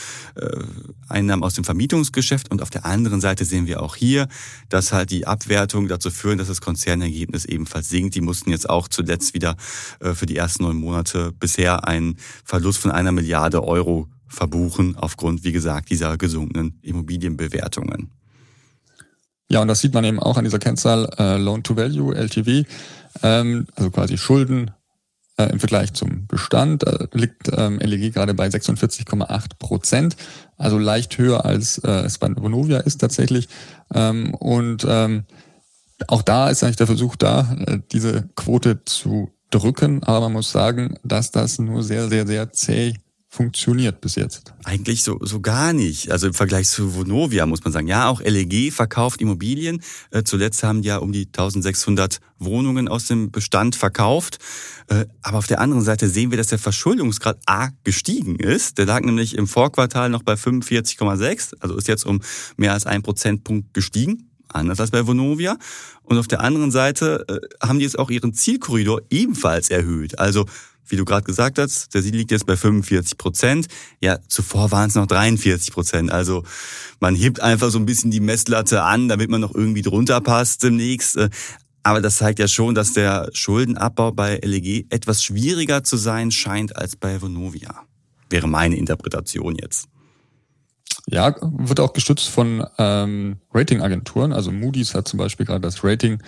äh, 0.41 0.63
Einnahmen 1.07 1.43
aus 1.43 1.53
dem 1.53 1.63
Vermietungsgeschäft. 1.63 2.49
Und 2.49 2.63
auf 2.63 2.71
der 2.71 2.87
anderen 2.87 3.21
Seite 3.21 3.45
sehen 3.45 3.67
wir 3.67 3.83
auch 3.83 3.95
hier, 3.95 4.27
dass 4.69 4.91
halt 4.91 5.11
die 5.11 5.27
Abwertung 5.27 5.87
dazu 5.87 6.09
führen, 6.09 6.39
dass 6.39 6.47
das 6.47 6.59
Konzernergebnis 6.59 7.45
ebenfalls 7.45 7.89
sinkt. 7.89 8.15
Die 8.15 8.21
mussten 8.21 8.49
jetzt 8.49 8.67
auch 8.67 8.87
zuletzt 8.87 9.35
wieder 9.35 9.57
äh, 9.99 10.15
für 10.15 10.25
die 10.25 10.37
ersten 10.37 10.63
neun 10.63 10.77
Monate 10.77 11.33
bisher 11.39 11.87
einen 11.87 12.17
Verlust 12.43 12.79
von 12.79 12.89
einer 12.89 13.11
Milliarde 13.11 13.63
Euro 13.63 14.07
verbuchen, 14.27 14.95
aufgrund, 14.95 15.43
wie 15.43 15.51
gesagt, 15.51 15.91
dieser 15.91 16.17
gesunkenen 16.17 16.79
Immobilienbewertungen. 16.81 18.09
Ja, 19.49 19.61
und 19.61 19.67
das 19.67 19.79
sieht 19.79 19.93
man 19.93 20.03
eben 20.03 20.19
auch 20.19 20.37
an 20.37 20.43
dieser 20.43 20.59
Kennzahl 20.59 21.09
äh, 21.17 21.37
Loan 21.37 21.63
to 21.63 21.75
Value, 21.75 22.15
LTV, 22.15 22.67
ähm, 23.23 23.67
also 23.75 23.89
quasi 23.89 24.17
Schulden 24.17 24.71
äh, 25.37 25.45
im 25.45 25.59
Vergleich 25.59 25.93
zum 25.93 26.27
Bestand, 26.27 26.85
äh, 26.85 27.07
liegt 27.13 27.49
ähm, 27.51 27.79
LEG 27.79 28.13
gerade 28.13 28.35
bei 28.35 28.47
46,8 28.47 29.57
Prozent, 29.57 30.15
also 30.57 30.77
leicht 30.77 31.17
höher 31.17 31.45
als 31.45 31.79
äh, 31.79 31.89
es 32.05 32.19
bei 32.19 32.29
Vonovia 32.35 32.79
ist 32.79 32.99
tatsächlich. 32.99 33.49
Ähm, 33.93 34.35
und 34.35 34.85
ähm, 34.87 35.23
auch 36.07 36.21
da 36.21 36.49
ist 36.49 36.63
eigentlich 36.63 36.75
der 36.75 36.87
Versuch 36.87 37.15
da, 37.15 37.55
äh, 37.65 37.79
diese 37.91 38.29
Quote 38.35 38.83
zu 38.85 39.31
drücken, 39.49 40.03
aber 40.03 40.21
man 40.21 40.33
muss 40.33 40.51
sagen, 40.51 40.95
dass 41.03 41.31
das 41.31 41.57
nur 41.57 41.81
sehr, 41.81 42.07
sehr, 42.07 42.27
sehr 42.27 42.51
zäh 42.51 42.93
funktioniert 43.29 44.01
bis 44.01 44.15
jetzt? 44.15 44.53
Eigentlich 44.63 45.03
so, 45.03 45.19
so 45.21 45.39
gar 45.39 45.71
nicht. 45.71 46.11
Also 46.11 46.27
im 46.27 46.33
Vergleich 46.33 46.67
zu 46.67 46.95
Vonovia 46.95 47.45
muss 47.45 47.63
man 47.63 47.71
sagen, 47.71 47.87
ja, 47.87 48.09
auch 48.09 48.21
LEG 48.21 48.73
verkauft 48.73 49.21
Immobilien. 49.21 49.81
Äh, 50.09 50.23
zuletzt 50.23 50.63
haben 50.63 50.81
die 50.81 50.87
ja 50.87 50.97
um 50.97 51.11
die 51.11 51.27
1600 51.27 52.19
Wohnungen 52.39 52.87
aus 52.87 53.05
dem 53.05 53.31
Bestand 53.31 53.75
verkauft. 53.75 54.39
Äh, 54.87 55.05
aber 55.21 55.37
auf 55.37 55.47
der 55.47 55.61
anderen 55.61 55.83
Seite 55.83 56.09
sehen 56.09 56.31
wir, 56.31 56.39
dass 56.39 56.47
der 56.47 56.57
Verschuldungsgrad 56.57 57.37
A 57.45 57.69
gestiegen 57.83 58.35
ist. 58.35 58.79
Der 58.79 58.85
lag 58.85 59.01
nämlich 59.01 59.37
im 59.37 59.47
Vorquartal 59.47 60.09
noch 60.09 60.23
bei 60.23 60.33
45,6, 60.33 61.53
also 61.59 61.75
ist 61.77 61.87
jetzt 61.87 62.07
um 62.07 62.21
mehr 62.57 62.73
als 62.73 62.87
ein 62.87 63.03
Prozentpunkt 63.03 63.73
gestiegen 63.73 64.25
anders 64.51 64.79
als 64.79 64.89
bei 64.89 65.05
Vonovia. 65.05 65.57
Und 66.01 66.17
auf 66.17 66.27
der 66.27 66.41
anderen 66.41 66.71
Seite 66.71 67.23
äh, 67.27 67.65
haben 67.65 67.77
die 67.77 67.85
jetzt 67.85 67.99
auch 67.99 68.09
ihren 68.09 68.33
Zielkorridor 68.33 69.01
ebenfalls 69.11 69.69
erhöht. 69.69 70.17
Also 70.17 70.47
wie 70.89 70.95
du 70.95 71.05
gerade 71.05 71.23
gesagt 71.23 71.57
hast, 71.57 71.93
der 71.93 72.01
Sieg 72.01 72.13
liegt 72.13 72.31
jetzt 72.31 72.45
bei 72.45 72.55
45 72.55 73.17
Prozent. 73.17 73.67
Ja, 74.01 74.19
zuvor 74.27 74.71
waren 74.71 74.89
es 74.89 74.95
noch 74.95 75.07
43 75.07 75.71
Prozent. 75.71 76.11
Also 76.11 76.43
man 76.99 77.15
hebt 77.15 77.41
einfach 77.41 77.69
so 77.69 77.79
ein 77.79 77.85
bisschen 77.85 78.11
die 78.11 78.19
Messlatte 78.19 78.83
an, 78.83 79.07
damit 79.07 79.29
man 79.29 79.41
noch 79.41 79.53
irgendwie 79.53 79.81
drunter 79.81 80.21
passt 80.21 80.63
demnächst. 80.63 81.17
Aber 81.83 82.01
das 82.01 82.17
zeigt 82.17 82.39
ja 82.39 82.47
schon, 82.47 82.75
dass 82.75 82.93
der 82.93 83.29
Schuldenabbau 83.33 84.11
bei 84.11 84.39
LEG 84.43 84.85
etwas 84.89 85.23
schwieriger 85.23 85.83
zu 85.83 85.97
sein 85.97 86.31
scheint 86.31 86.75
als 86.75 86.95
bei 86.95 87.21
Vonovia. 87.21 87.83
Wäre 88.29 88.47
meine 88.47 88.75
Interpretation 88.75 89.55
jetzt. 89.55 89.87
Ja, 91.07 91.35
wird 91.41 91.79
auch 91.79 91.93
gestützt 91.93 92.27
von 92.27 92.65
ähm, 92.77 93.37
Ratingagenturen. 93.53 94.33
Also 94.33 94.51
Moody's 94.51 94.93
hat 94.93 95.07
zum 95.07 95.17
Beispiel 95.17 95.45
gerade 95.45 95.61
das 95.61 95.83
Rating 95.83 96.21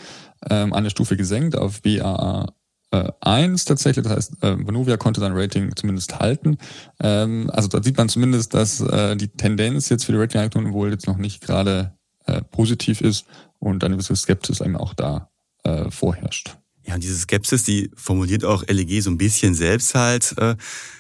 ähm, 0.50 0.74
eine 0.74 0.89
Stufe 0.89 1.18
gesenkt 1.18 1.56
auf 1.56 1.82
BAA 1.82 2.48
äh, 2.91 3.12
1 3.21 3.65
tatsächlich. 3.65 4.03
Das 4.03 4.15
heißt, 4.15 4.43
äh, 4.43 4.65
Vonovia 4.65 4.98
konnte 4.98 5.21
sein 5.21 5.33
Rating 5.33 5.75
zumindest 5.75 6.19
halten. 6.19 6.57
Ähm, 7.01 7.50
also 7.53 7.67
da 7.67 7.81
sieht 7.81 7.98
man 7.98 8.10
zumindest, 8.10 8.53
dass 8.53 8.81
äh, 8.81 9.15
die 9.15 9.29
Tendenz 9.29 9.89
jetzt 9.89 10.05
für 10.05 10.12
die 10.12 10.17
Ratingagenturen 10.19 10.74
wohl 10.74 10.91
jetzt 10.91 11.07
noch 11.07 11.17
nicht 11.17 11.41
gerade 11.41 11.93
äh, 12.25 12.41
positiv 12.41 13.01
ist 13.01 13.25
und 13.60 13.83
eine 13.83 13.95
gewisse 13.95 14.15
Skepsis 14.15 14.62
eben 14.62 14.77
auch 14.77 14.93
da 14.93 15.29
äh, 15.63 15.89
vorherrscht. 15.89 16.57
Ja, 16.85 16.95
und 16.95 17.03
diese 17.03 17.17
Skepsis, 17.17 17.63
die 17.63 17.91
formuliert 17.95 18.43
auch 18.43 18.63
LEG 18.67 19.01
so 19.01 19.11
ein 19.11 19.17
bisschen 19.17 19.53
selbst 19.53 19.93
halt 19.93 20.33
äh, 20.38 20.55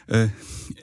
äh, 0.07 0.27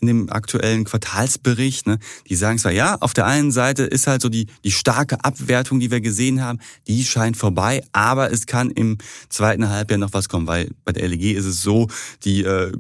in 0.01 0.07
dem 0.07 0.31
aktuellen 0.31 0.85
Quartalsbericht. 0.85 1.87
Ne? 1.87 1.99
Die 2.29 2.35
sagen 2.35 2.59
zwar, 2.59 2.73
ja, 2.73 2.97
auf 2.97 3.15
der 3.15 3.27
einen 3.27 3.53
Seite 3.53 3.85
ist 3.85 4.07
halt 4.07 4.23
so 4.23 4.29
die, 4.29 4.47
die 4.65 4.73
starke 4.73 5.25
Abwertung, 5.25 5.81
die 5.81 5.91
wir 5.91 6.01
gesehen 6.01 6.43
haben, 6.43 6.59
die 6.89 7.05
scheint 7.05 7.37
vorbei, 7.37 7.83
aber 7.93 8.33
es 8.33 8.47
kann 8.47 8.71
im 8.71 8.99
zweiten 9.29 9.69
Halbjahr 9.69 9.99
noch 9.99 10.13
was 10.13 10.29
kommen, 10.29 10.47
weil 10.47 10.71
bei 10.85 10.93
der 10.93 11.09
LEG 11.09 11.37
ist 11.37 11.47
es 11.47 11.63
so, 11.63 11.89
die 12.25 12.43
äh, 12.43 12.73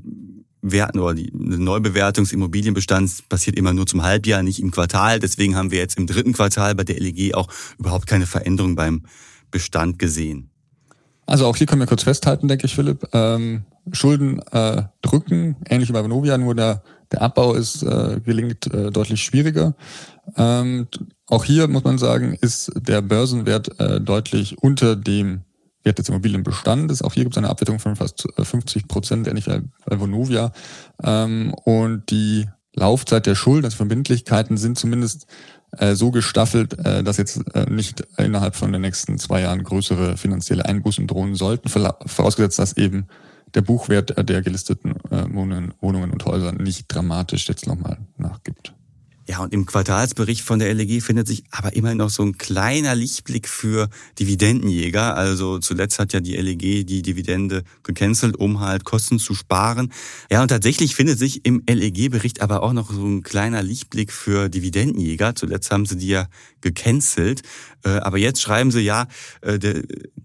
Werten 0.60 0.98
oder 0.98 1.14
die 1.14 1.30
Neubewertung 1.32 2.24
des 2.24 2.32
Immobilienbestands 2.32 3.22
passiert 3.22 3.56
immer 3.56 3.72
nur 3.72 3.86
zum 3.86 4.02
Halbjahr, 4.02 4.42
nicht 4.42 4.60
im 4.60 4.72
Quartal. 4.72 5.20
Deswegen 5.20 5.54
haben 5.54 5.70
wir 5.70 5.78
jetzt 5.78 5.96
im 5.96 6.06
dritten 6.06 6.32
Quartal 6.32 6.74
bei 6.74 6.84
der 6.84 6.98
LEG 6.98 7.34
auch 7.34 7.48
überhaupt 7.78 8.06
keine 8.08 8.26
Veränderung 8.26 8.74
beim 8.74 9.04
Bestand 9.50 9.98
gesehen. 9.98 10.47
Also 11.28 11.44
auch 11.46 11.56
hier 11.56 11.66
können 11.66 11.82
wir 11.82 11.86
kurz 11.86 12.04
festhalten, 12.04 12.48
denke 12.48 12.64
ich, 12.64 12.74
Philipp. 12.74 13.06
Ähm, 13.12 13.64
Schulden 13.92 14.40
äh, 14.50 14.84
drücken, 15.02 15.56
ähnlich 15.68 15.90
wie 15.90 15.92
bei 15.92 16.02
Vonovia, 16.02 16.38
nur 16.38 16.54
der, 16.54 16.82
der 17.12 17.20
Abbau 17.20 17.52
ist 17.52 17.82
äh, 17.82 18.20
gelingt 18.24 18.72
äh, 18.72 18.90
deutlich 18.90 19.22
schwieriger. 19.22 19.74
Ähm, 20.36 20.88
auch 21.26 21.44
hier 21.44 21.68
muss 21.68 21.84
man 21.84 21.98
sagen, 21.98 22.36
ist 22.40 22.72
der 22.74 23.02
Börsenwert 23.02 23.78
äh, 23.78 24.00
deutlich 24.00 24.56
unter 24.62 24.96
dem 24.96 25.42
Wert 25.84 25.98
des 25.98 26.08
Immobilienbestandes. 26.08 27.02
Auch 27.02 27.12
hier 27.12 27.24
gibt 27.24 27.34
es 27.34 27.38
eine 27.38 27.50
Abwertung 27.50 27.78
von 27.78 27.94
fast 27.94 28.26
50 28.42 28.82
äh, 28.82 28.86
Prozent, 28.86 29.28
ähnlich 29.28 29.46
wie 29.46 29.60
bei 29.84 30.00
Vonovia. 30.00 30.52
Ähm, 31.04 31.52
und 31.64 32.04
die 32.08 32.48
Laufzeit 32.74 33.26
der 33.26 33.34
Schulden, 33.34 33.66
also 33.66 33.76
Verbindlichkeiten, 33.76 34.56
sind 34.56 34.78
zumindest 34.78 35.26
äh, 35.76 35.94
so 35.94 36.10
gestaffelt, 36.10 36.78
äh, 36.78 37.02
dass 37.02 37.18
jetzt 37.18 37.42
äh, 37.54 37.70
nicht 37.70 38.06
innerhalb 38.16 38.56
von 38.56 38.72
den 38.72 38.80
nächsten 38.80 39.18
zwei 39.18 39.42
Jahren 39.42 39.62
größere 39.62 40.16
finanzielle 40.16 40.64
Einbußen 40.64 41.06
drohen 41.06 41.34
sollten, 41.34 41.68
vorausgesetzt, 41.68 42.58
dass 42.58 42.76
eben 42.76 43.06
der 43.54 43.62
Buchwert 43.62 44.14
der 44.28 44.42
gelisteten 44.42 44.94
Wohnungen 45.10 45.72
und 45.80 46.24
Häuser 46.26 46.52
nicht 46.52 46.84
dramatisch 46.88 47.48
jetzt 47.48 47.66
nochmal 47.66 47.96
nachgibt. 48.18 48.74
Ja, 49.28 49.40
und 49.40 49.52
im 49.52 49.66
Quartalsbericht 49.66 50.40
von 50.40 50.58
der 50.58 50.72
LEG 50.72 51.02
findet 51.02 51.28
sich 51.28 51.44
aber 51.50 51.76
immerhin 51.76 51.98
noch 51.98 52.08
so 52.08 52.22
ein 52.22 52.38
kleiner 52.38 52.94
Lichtblick 52.94 53.46
für 53.46 53.90
Dividendenjäger. 54.18 55.16
Also 55.16 55.58
zuletzt 55.58 55.98
hat 55.98 56.14
ja 56.14 56.20
die 56.20 56.34
LEG 56.34 56.86
die 56.86 57.02
Dividende 57.02 57.62
gecancelt, 57.82 58.36
um 58.36 58.60
halt 58.60 58.84
Kosten 58.84 59.18
zu 59.18 59.34
sparen. 59.34 59.92
Ja, 60.30 60.40
und 60.40 60.48
tatsächlich 60.48 60.94
findet 60.94 61.18
sich 61.18 61.44
im 61.44 61.62
LEG-Bericht 61.68 62.40
aber 62.40 62.62
auch 62.62 62.72
noch 62.72 62.90
so 62.90 63.04
ein 63.04 63.22
kleiner 63.22 63.62
Lichtblick 63.62 64.12
für 64.12 64.48
Dividendenjäger. 64.48 65.34
Zuletzt 65.34 65.70
haben 65.70 65.84
sie 65.84 65.98
die 65.98 66.08
ja 66.08 66.26
gecancelt. 66.62 67.42
Äh, 67.84 67.90
aber 67.98 68.16
jetzt 68.16 68.40
schreiben 68.40 68.70
sie 68.70 68.80
ja, 68.80 69.08
äh, 69.42 69.58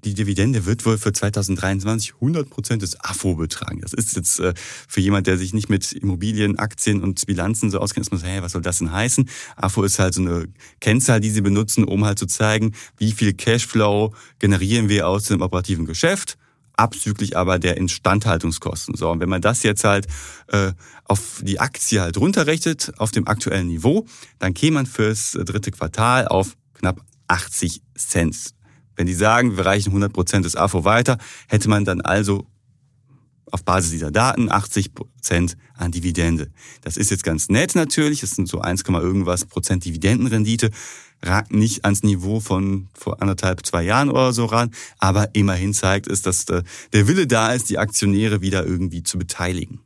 die 0.04 0.14
Dividende 0.14 0.66
wird 0.66 0.86
wohl 0.86 0.98
für 0.98 1.14
2023 1.14 2.16
100 2.16 2.50
Prozent 2.50 2.82
des 2.82 3.00
AFO 3.00 3.36
betragen. 3.36 3.82
Das 3.82 3.94
ist 3.94 4.16
jetzt 4.16 4.40
äh, 4.40 4.54
für 4.88 5.02
jemand, 5.02 5.28
der 5.28 5.38
sich 5.38 5.54
nicht 5.54 5.70
mit 5.70 5.92
Immobilien, 5.94 6.60
Aktien 6.60 7.02
und 7.02 7.26
Bilanzen 7.26 7.72
so 7.72 7.80
auskennt, 7.80 8.12
muss, 8.12 8.24
hey, 8.24 8.42
was 8.42 8.54
soll 8.54 8.62
das 8.62 8.80
denn 8.80 8.92
heißen. 8.92 9.30
AFO 9.56 9.84
ist 9.84 10.00
halt 10.00 10.14
so 10.14 10.22
eine 10.22 10.48
Kennzahl, 10.80 11.20
die 11.20 11.30
sie 11.30 11.42
benutzen, 11.42 11.84
um 11.84 12.06
halt 12.06 12.20
zu 12.20 12.26
zeigen, 12.26 12.74
wie 12.98 13.12
viel 13.12 13.34
Cashflow 13.34 14.14
generieren 14.40 14.90
wir 14.90 15.08
aus 15.08 15.26
dem 15.26 15.42
operativen 15.42 15.86
Geschäft 15.86 16.38
abzüglich 16.76 17.38
aber 17.38 17.60
der 17.60 17.78
Instandhaltungskosten. 17.78 18.96
So, 18.96 19.12
und 19.12 19.20
wenn 19.20 19.30
man 19.30 19.42
das 19.42 19.64
jetzt 19.64 19.84
halt 19.84 20.08
äh, 20.48 20.72
auf 21.06 21.42
die 21.44 21.60
Aktie 21.60 22.02
halt 22.02 22.18
runterrechnet, 22.18 22.94
auf 22.98 23.12
dem 23.12 23.28
aktuellen 23.28 23.68
Niveau, 23.68 24.08
dann 24.40 24.54
käme 24.54 24.76
man 24.76 24.86
fürs 24.86 25.34
dritte 25.34 25.72
Quartal 25.72 26.28
auf 26.28 26.56
knapp 26.74 27.02
80 27.28 27.82
Cent. 27.96 28.54
Wenn 28.96 29.08
die 29.08 29.14
sagen, 29.14 29.58
wir 29.58 29.66
reichen 29.66 29.90
100 29.90 30.14
Prozent 30.14 30.46
des 30.46 30.56
AFO 30.56 30.86
weiter, 30.86 31.18
hätte 31.48 31.70
man 31.70 31.86
dann 31.86 32.02
also 32.02 32.48
auf 33.54 33.64
Basis 33.64 33.92
dieser 33.92 34.12
Daten 34.12 34.52
80 34.52 34.96
Prozent 34.96 35.58
an 35.76 35.92
Dividende. 35.92 36.50
Das 36.82 36.98
ist 36.98 37.12
jetzt 37.12 37.24
ganz 37.24 37.50
nett 37.50 37.76
natürlich, 37.76 38.22
das 38.22 38.32
sind 38.32 38.48
so 38.48 38.62
1, 38.62 38.82
irgendwas 38.82 39.46
Prozent 39.46 39.86
Dividendenrendite, 39.86 40.72
ragt 41.22 41.54
nicht 41.54 41.86
ans 41.86 42.02
Niveau 42.02 42.40
von 42.40 42.90
vor 42.96 43.22
anderthalb, 43.22 43.66
zwei 43.66 43.84
Jahren 43.84 44.10
oder 44.10 44.34
so 44.34 44.46
ran, 44.46 44.72
aber 44.98 45.36
immerhin 45.36 45.74
zeigt 45.74 46.08
es, 46.08 46.24
dass 46.24 46.46
der 46.46 46.64
Wille 46.92 47.28
da 47.28 47.54
ist, 47.54 47.70
die 47.70 47.78
Aktionäre 47.78 48.42
wieder 48.42 48.66
irgendwie 48.66 49.04
zu 49.04 49.20
beteiligen. 49.20 49.82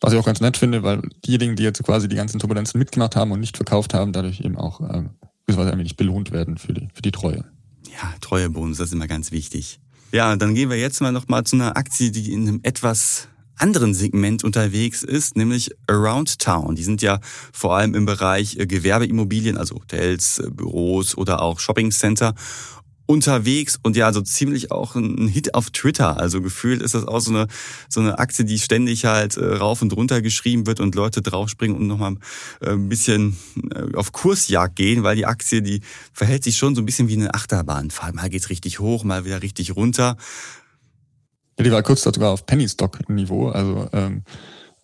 Was 0.00 0.12
ich 0.12 0.18
auch 0.18 0.26
ganz 0.26 0.40
nett 0.40 0.56
finde, 0.56 0.82
weil 0.82 1.02
diejenigen, 1.24 1.56
die 1.56 1.62
jetzt 1.62 1.82
quasi 1.82 2.08
die 2.08 2.16
ganzen 2.16 2.38
Turbulenzen 2.38 2.78
mitgemacht 2.78 3.16
haben 3.16 3.32
und 3.32 3.40
nicht 3.40 3.56
verkauft 3.56 3.94
haben, 3.94 4.12
dadurch 4.12 4.40
eben 4.40 4.56
auch 4.56 4.80
ähm, 4.80 5.10
ein 5.46 5.78
wenig 5.78 5.96
belohnt 5.96 6.30
werden 6.30 6.58
für 6.58 6.72
die, 6.72 6.88
für 6.92 7.02
die 7.02 7.10
Treue. 7.10 7.44
Ja, 7.86 8.14
Treuebonus, 8.20 8.78
das 8.78 8.88
ist 8.88 8.94
immer 8.94 9.08
ganz 9.08 9.32
wichtig. 9.32 9.80
Ja, 10.12 10.34
dann 10.36 10.54
gehen 10.54 10.70
wir 10.70 10.78
jetzt 10.78 11.00
mal 11.00 11.12
noch 11.12 11.28
mal 11.28 11.44
zu 11.44 11.56
einer 11.56 11.76
Aktie, 11.76 12.10
die 12.10 12.32
in 12.32 12.48
einem 12.48 12.60
etwas 12.62 13.28
anderen 13.58 13.92
Segment 13.92 14.44
unterwegs 14.44 15.02
ist, 15.02 15.36
nämlich 15.36 15.70
Around 15.86 16.38
Town. 16.38 16.76
Die 16.76 16.84
sind 16.84 17.02
ja 17.02 17.20
vor 17.52 17.76
allem 17.76 17.94
im 17.94 18.06
Bereich 18.06 18.56
äh, 18.56 18.66
Gewerbeimmobilien, 18.66 19.56
also 19.58 19.74
Hotels, 19.76 20.38
äh, 20.38 20.50
Büros 20.50 21.16
oder 21.16 21.42
auch 21.42 21.58
Shoppingcenter 21.58 22.34
unterwegs 23.08 23.80
und 23.82 23.96
ja, 23.96 24.12
so 24.12 24.20
ziemlich 24.20 24.70
auch 24.70 24.94
ein 24.94 25.28
Hit 25.28 25.54
auf 25.54 25.70
Twitter. 25.70 26.20
Also 26.20 26.42
gefühlt 26.42 26.82
ist 26.82 26.94
das 26.94 27.06
auch 27.06 27.20
so 27.20 27.30
eine, 27.30 27.46
so 27.88 28.00
eine 28.00 28.18
Aktie, 28.18 28.44
die 28.44 28.58
ständig 28.58 29.06
halt 29.06 29.38
äh, 29.38 29.46
rauf 29.46 29.80
und 29.80 29.94
runter 29.96 30.20
geschrieben 30.20 30.66
wird 30.66 30.78
und 30.78 30.94
Leute 30.94 31.22
draufspringen 31.22 31.74
und 31.74 31.86
nochmal 31.86 32.16
äh, 32.60 32.72
ein 32.72 32.90
bisschen 32.90 33.38
äh, 33.74 33.96
auf 33.96 34.12
Kursjagd 34.12 34.76
gehen, 34.76 35.04
weil 35.04 35.16
die 35.16 35.24
Aktie, 35.24 35.62
die 35.62 35.80
verhält 36.12 36.44
sich 36.44 36.56
schon 36.56 36.74
so 36.74 36.82
ein 36.82 36.84
bisschen 36.84 37.08
wie 37.08 37.14
eine 37.14 37.32
Achterbahnfahrt. 37.32 38.14
Mal 38.14 38.28
geht's 38.28 38.50
richtig 38.50 38.78
hoch, 38.78 39.04
mal 39.04 39.24
wieder 39.24 39.40
richtig 39.40 39.74
runter. 39.74 40.18
Ja, 41.56 41.64
die 41.64 41.72
war 41.72 41.82
kurz 41.82 42.02
sogar 42.02 42.30
auf 42.30 42.44
Penny 42.44 42.68
Stock 42.68 43.08
Niveau, 43.08 43.48
also 43.48 43.88
ähm, 43.94 44.22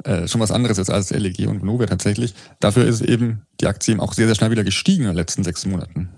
äh, 0.02 0.26
schon 0.28 0.40
was 0.40 0.50
anderes 0.50 0.78
jetzt 0.78 0.90
als 0.90 1.10
LEG 1.10 1.46
und 1.46 1.60
Vonovia 1.60 1.86
tatsächlich. 1.86 2.34
Dafür 2.58 2.86
ist 2.86 3.02
eben 3.02 3.42
die 3.60 3.66
Aktie 3.66 3.92
eben 3.92 4.00
auch 4.00 4.14
sehr, 4.14 4.26
sehr 4.26 4.34
schnell 4.34 4.50
wieder 4.50 4.64
gestiegen 4.64 5.02
in 5.02 5.10
den 5.10 5.16
letzten 5.16 5.44
sechs 5.44 5.66
Monaten. 5.66 6.08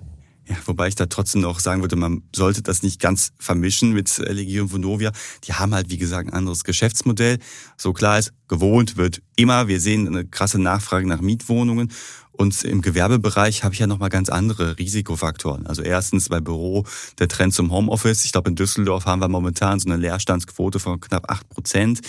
Ja, 0.48 0.56
wobei 0.64 0.86
ich 0.86 0.94
da 0.94 1.06
trotzdem 1.06 1.40
noch 1.40 1.58
sagen 1.58 1.82
würde, 1.82 1.96
man 1.96 2.22
sollte 2.34 2.62
das 2.62 2.84
nicht 2.84 3.00
ganz 3.00 3.32
vermischen 3.36 3.92
mit 3.92 4.16
LG 4.18 4.60
und 4.60 4.72
Vonovia. 4.72 5.10
Die 5.44 5.54
haben 5.54 5.74
halt, 5.74 5.90
wie 5.90 5.98
gesagt, 5.98 6.28
ein 6.28 6.34
anderes 6.34 6.62
Geschäftsmodell. 6.62 7.38
So 7.76 7.92
klar 7.92 8.20
ist, 8.20 8.32
gewohnt 8.46 8.96
wird 8.96 9.22
immer. 9.34 9.66
Wir 9.66 9.80
sehen 9.80 10.06
eine 10.06 10.24
krasse 10.24 10.60
Nachfrage 10.60 11.08
nach 11.08 11.20
Mietwohnungen. 11.20 11.90
Und 12.30 12.64
im 12.64 12.82
Gewerbebereich 12.82 13.64
habe 13.64 13.74
ich 13.74 13.80
ja 13.80 13.86
nochmal 13.86 14.10
ganz 14.10 14.28
andere 14.28 14.78
Risikofaktoren. 14.78 15.66
Also 15.66 15.82
erstens 15.82 16.28
bei 16.28 16.38
Büro 16.38 16.84
der 17.18 17.28
Trend 17.28 17.54
zum 17.54 17.72
Homeoffice. 17.72 18.24
Ich 18.24 18.32
glaube, 18.32 18.50
in 18.50 18.56
Düsseldorf 18.56 19.06
haben 19.06 19.20
wir 19.20 19.28
momentan 19.28 19.80
so 19.80 19.88
eine 19.88 19.96
Leerstandsquote 19.96 20.78
von 20.78 21.00
knapp 21.00 21.30
acht 21.30 21.48
Prozent. 21.48 22.02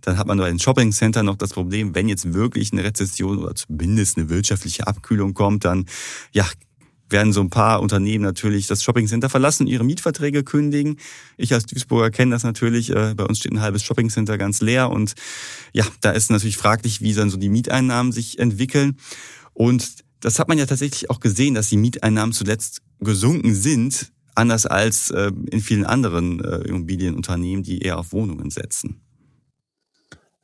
Dann 0.00 0.16
hat 0.16 0.26
man 0.26 0.38
bei 0.38 0.48
den 0.48 0.58
Shoppingcenter 0.58 1.22
noch 1.22 1.36
das 1.36 1.50
Problem, 1.50 1.94
wenn 1.94 2.08
jetzt 2.08 2.32
wirklich 2.32 2.72
eine 2.72 2.82
Rezession 2.82 3.38
oder 3.38 3.54
zumindest 3.54 4.16
eine 4.16 4.30
wirtschaftliche 4.30 4.86
Abkühlung 4.86 5.34
kommt, 5.34 5.66
dann 5.66 5.84
ja, 6.32 6.46
werden 7.14 7.32
so 7.32 7.40
ein 7.40 7.48
paar 7.48 7.80
Unternehmen 7.80 8.24
natürlich 8.24 8.66
das 8.66 8.82
Shoppingcenter 8.82 9.30
verlassen, 9.30 9.68
ihre 9.68 9.84
Mietverträge 9.84 10.42
kündigen. 10.42 10.96
Ich 11.36 11.54
als 11.54 11.64
Duisburger 11.64 12.10
kenne 12.10 12.32
das 12.32 12.42
natürlich. 12.42 12.90
Äh, 12.90 13.14
bei 13.16 13.24
uns 13.24 13.38
steht 13.38 13.52
ein 13.52 13.60
halbes 13.60 13.84
Shoppingcenter 13.84 14.36
ganz 14.36 14.60
leer 14.60 14.90
und 14.90 15.14
ja, 15.72 15.86
da 16.00 16.10
ist 16.10 16.32
natürlich 16.32 16.56
fraglich, 16.56 17.00
wie 17.00 17.14
dann 17.14 17.30
so 17.30 17.36
die 17.36 17.48
Mieteinnahmen 17.48 18.10
sich 18.10 18.40
entwickeln. 18.40 18.96
Und 19.52 20.04
das 20.18 20.40
hat 20.40 20.48
man 20.48 20.58
ja 20.58 20.66
tatsächlich 20.66 21.08
auch 21.08 21.20
gesehen, 21.20 21.54
dass 21.54 21.68
die 21.68 21.76
Mieteinnahmen 21.76 22.32
zuletzt 22.32 22.82
gesunken 22.98 23.54
sind, 23.54 24.10
anders 24.34 24.66
als 24.66 25.12
äh, 25.12 25.30
in 25.50 25.60
vielen 25.60 25.86
anderen 25.86 26.42
äh, 26.42 26.66
Immobilienunternehmen, 26.66 27.62
die 27.62 27.78
eher 27.78 27.98
auf 27.98 28.12
Wohnungen 28.12 28.50
setzen. 28.50 29.03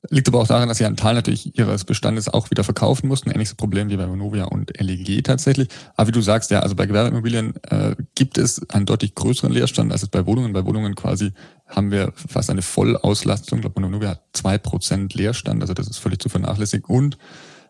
Liegt 0.08 0.28
aber 0.28 0.40
auch 0.40 0.46
daran, 0.46 0.66
dass 0.66 0.78
sie 0.78 0.86
einen 0.86 0.96
Teil 0.96 1.14
natürlich 1.14 1.58
ihres 1.58 1.84
Bestandes 1.84 2.28
auch 2.28 2.50
wieder 2.50 2.64
verkaufen 2.64 3.06
mussten. 3.06 3.30
Ähnliches 3.30 3.54
Problem 3.54 3.90
wie 3.90 3.98
bei 3.98 4.08
Vonovia 4.08 4.44
und 4.44 4.72
LEG 4.80 5.22
tatsächlich. 5.22 5.68
Aber 5.94 6.08
wie 6.08 6.12
du 6.12 6.22
sagst, 6.22 6.50
ja, 6.50 6.60
also 6.60 6.74
bei 6.74 6.86
Gewerbeimmobilien 6.86 7.54
äh, 7.64 7.96
gibt 8.14 8.38
es 8.38 8.66
einen 8.70 8.86
deutlich 8.86 9.14
größeren 9.14 9.52
Leerstand 9.52 9.92
als 9.92 10.02
es 10.02 10.08
bei 10.08 10.24
Wohnungen. 10.24 10.54
Bei 10.54 10.64
Wohnungen 10.64 10.94
quasi 10.94 11.32
haben 11.66 11.90
wir 11.90 12.14
fast 12.14 12.48
eine 12.48 12.62
Vollauslastung. 12.62 13.58
Ich 13.58 13.62
glaube, 13.62 13.82
Vonovia 13.82 14.10
hat 14.10 14.22
zwei 14.32 14.56
Prozent 14.56 15.12
Leerstand, 15.12 15.60
also 15.60 15.74
das 15.74 15.86
ist 15.86 15.98
völlig 15.98 16.22
zu 16.22 16.30
vernachlässigen. 16.30 16.86
Und 16.86 17.18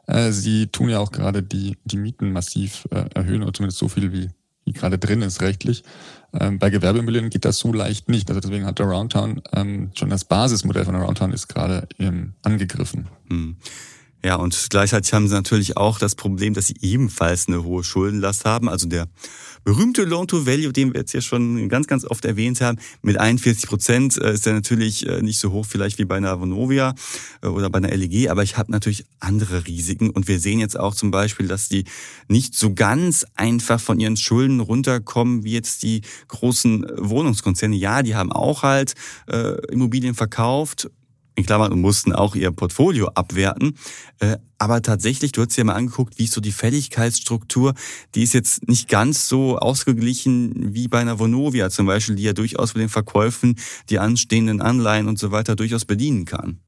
äh, 0.06 0.30
sie 0.30 0.68
tun 0.68 0.88
ja 0.88 1.00
auch 1.00 1.10
gerade 1.10 1.42
die, 1.42 1.78
die 1.84 1.96
Mieten 1.96 2.30
massiv 2.30 2.86
äh, 2.92 3.06
erhöhen, 3.12 3.42
oder 3.42 3.52
zumindest 3.52 3.78
so 3.78 3.88
viel 3.88 4.12
wie 4.12 4.30
die 4.66 4.72
gerade 4.72 4.98
drin 4.98 5.22
ist 5.22 5.40
rechtlich. 5.40 5.82
Ähm, 6.38 6.58
bei 6.58 6.70
Gewerbeimmobilien 6.70 7.30
geht 7.30 7.44
das 7.44 7.58
so 7.58 7.72
leicht 7.72 8.08
nicht. 8.08 8.28
Also 8.28 8.40
deswegen 8.40 8.66
hat 8.66 8.80
Aroundtown 8.80 9.42
ähm, 9.52 9.90
schon 9.94 10.10
das 10.10 10.24
Basismodell 10.24 10.84
von 10.84 10.94
Aroundtown 10.94 11.32
ist 11.32 11.48
gerade 11.48 11.88
ähm, 11.98 12.34
angegriffen. 12.42 13.08
Hm. 13.28 13.56
Ja, 14.22 14.34
und 14.34 14.66
gleichzeitig 14.68 15.14
haben 15.14 15.28
sie 15.28 15.34
natürlich 15.34 15.78
auch 15.78 15.98
das 15.98 16.14
Problem, 16.14 16.52
dass 16.52 16.66
sie 16.66 16.76
ebenfalls 16.82 17.48
eine 17.48 17.64
hohe 17.64 17.82
Schuldenlast 17.82 18.44
haben. 18.44 18.68
Also 18.68 18.86
der 18.86 19.08
berühmte 19.64 20.04
Loan-to-Value, 20.04 20.72
den 20.72 20.92
wir 20.92 21.00
jetzt 21.00 21.12
hier 21.12 21.22
schon 21.22 21.68
ganz, 21.70 21.86
ganz 21.86 22.04
oft 22.04 22.26
erwähnt 22.26 22.60
haben, 22.60 22.78
mit 23.00 23.18
41 23.18 23.66
Prozent 23.66 24.18
äh, 24.18 24.34
ist 24.34 24.44
der 24.44 24.52
natürlich 24.52 25.06
äh, 25.06 25.22
nicht 25.22 25.38
so 25.38 25.52
hoch 25.52 25.64
vielleicht 25.64 25.98
wie 25.98 26.04
bei 26.04 26.16
einer 26.16 26.38
Vonovia 26.38 26.94
äh, 27.42 27.46
oder 27.46 27.70
bei 27.70 27.78
einer 27.78 27.96
LEG, 27.96 28.28
aber 28.28 28.42
ich 28.42 28.58
habe 28.58 28.70
natürlich 28.72 29.06
andere 29.20 29.66
Risiken. 29.66 30.10
Und 30.10 30.28
wir 30.28 30.38
sehen 30.38 30.60
jetzt 30.60 30.78
auch 30.78 30.94
zum 30.94 31.10
Beispiel, 31.10 31.48
dass 31.48 31.70
die 31.70 31.84
nicht 32.28 32.54
so 32.54 32.74
ganz 32.74 33.24
einfach 33.36 33.80
von 33.80 34.00
ihren 34.00 34.18
Schulden 34.18 34.60
runterkommen 34.60 35.44
wie 35.44 35.52
jetzt 35.52 35.82
die 35.82 36.02
großen 36.28 36.86
Wohnungskonzerne. 36.98 37.76
Ja, 37.76 38.02
die 38.02 38.14
haben 38.14 38.32
auch 38.32 38.62
halt 38.62 38.94
Immobilien 39.70 40.14
verkauft 40.14 40.90
in 41.34 41.46
Klammern 41.46 41.72
und 41.72 41.80
mussten 41.80 42.12
auch 42.12 42.34
ihr 42.34 42.50
Portfolio 42.50 43.08
abwerten. 43.08 43.76
Äh, 44.18 44.36
aber 44.58 44.82
tatsächlich, 44.82 45.32
du 45.32 45.42
hast 45.42 45.56
dir 45.56 45.64
mal 45.64 45.74
angeguckt, 45.74 46.18
wie 46.18 46.24
ist 46.24 46.34
so 46.34 46.40
die 46.40 46.52
Fälligkeitsstruktur, 46.52 47.74
die 48.14 48.22
ist 48.22 48.34
jetzt 48.34 48.68
nicht 48.68 48.88
ganz 48.88 49.28
so 49.28 49.58
ausgeglichen 49.58 50.74
wie 50.74 50.88
bei 50.88 50.98
einer 50.98 51.18
Vonovia 51.18 51.70
zum 51.70 51.86
Beispiel, 51.86 52.16
die 52.16 52.24
ja 52.24 52.32
durchaus 52.32 52.74
mit 52.74 52.82
den 52.82 52.88
Verkäufen 52.88 53.56
die 53.88 53.98
anstehenden 53.98 54.60
Anleihen 54.60 55.08
und 55.08 55.18
so 55.18 55.32
weiter 55.32 55.56
durchaus 55.56 55.84
bedienen 55.84 56.26
kann. 56.26 56.60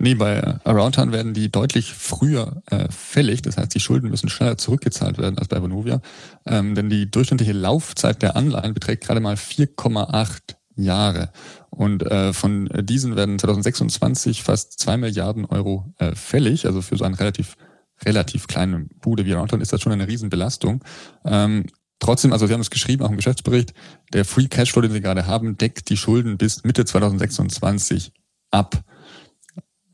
Nee, 0.00 0.14
bei 0.14 0.60
Aroundtown 0.64 1.10
werden 1.10 1.34
die 1.34 1.50
deutlich 1.50 1.92
früher 1.92 2.62
äh, 2.66 2.86
fällig. 2.88 3.42
Das 3.42 3.56
heißt, 3.56 3.74
die 3.74 3.80
Schulden 3.80 4.10
müssen 4.10 4.28
schneller 4.28 4.56
zurückgezahlt 4.56 5.18
werden 5.18 5.38
als 5.38 5.48
bei 5.48 5.60
Vonovia. 5.60 6.00
Ähm, 6.46 6.76
denn 6.76 6.88
die 6.88 7.10
durchschnittliche 7.10 7.52
Laufzeit 7.52 8.22
der 8.22 8.36
Anleihen 8.36 8.74
beträgt 8.74 9.04
gerade 9.04 9.18
mal 9.18 9.34
4,8 9.34 10.57
Jahre. 10.82 11.30
Und 11.70 12.02
äh, 12.02 12.32
von 12.32 12.68
diesen 12.82 13.16
werden 13.16 13.38
2026 13.38 14.42
fast 14.42 14.78
zwei 14.78 14.96
Milliarden 14.96 15.44
Euro 15.44 15.92
äh, 15.98 16.14
fällig. 16.14 16.66
Also 16.66 16.82
für 16.82 16.96
so 16.96 17.04
eine 17.04 17.18
relativ, 17.18 17.56
relativ 18.04 18.46
kleine 18.46 18.86
Bude 19.00 19.24
wie 19.24 19.32
Roundtown 19.32 19.60
ist 19.60 19.72
das 19.72 19.80
schon 19.80 19.92
eine 19.92 20.08
Riesenbelastung. 20.08 20.84
Ähm, 21.24 21.66
trotzdem, 21.98 22.32
also 22.32 22.46
Sie 22.46 22.52
haben 22.52 22.60
es 22.60 22.70
geschrieben, 22.70 23.04
auch 23.04 23.10
im 23.10 23.16
Geschäftsbericht, 23.16 23.74
der 24.12 24.24
Free 24.24 24.48
Cashflow, 24.48 24.82
den 24.82 24.92
Sie 24.92 25.00
gerade 25.00 25.26
haben, 25.26 25.56
deckt 25.56 25.90
die 25.90 25.96
Schulden 25.96 26.38
bis 26.38 26.64
Mitte 26.64 26.84
2026 26.84 28.12
ab. 28.50 28.82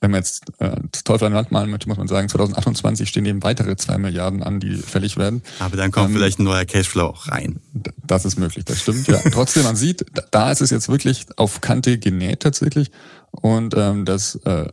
Wenn 0.04 0.10
man 0.10 0.20
jetzt 0.20 0.42
äh, 0.58 0.76
das 0.92 1.02
Teufel 1.02 1.24
an 1.28 1.32
Wand 1.32 1.50
malen 1.50 1.70
möchte, 1.70 1.88
muss 1.88 1.96
man 1.96 2.08
sagen, 2.08 2.28
2028 2.28 3.08
stehen 3.08 3.24
eben 3.24 3.42
weitere 3.42 3.74
zwei 3.76 3.96
Milliarden 3.96 4.42
an, 4.42 4.60
die 4.60 4.74
fällig 4.74 5.16
werden. 5.16 5.40
Aber 5.60 5.78
dann 5.78 5.92
kommt 5.92 6.10
ähm, 6.10 6.16
vielleicht 6.16 6.40
ein 6.40 6.44
neuer 6.44 6.66
Cashflow 6.66 7.06
auch 7.06 7.28
rein. 7.28 7.60
Das 8.06 8.26
ist 8.26 8.36
möglich, 8.36 8.66
das 8.66 8.82
stimmt. 8.82 9.06
Ja. 9.06 9.18
Trotzdem, 9.32 9.62
man 9.62 9.76
sieht, 9.76 10.04
da 10.30 10.52
ist 10.52 10.60
es 10.60 10.68
jetzt 10.68 10.90
wirklich 10.90 11.24
auf 11.38 11.62
Kante 11.62 11.96
genäht 11.96 12.40
tatsächlich. 12.40 12.90
Und 13.30 13.74
ähm, 13.78 14.04
das 14.04 14.34
äh, 14.44 14.68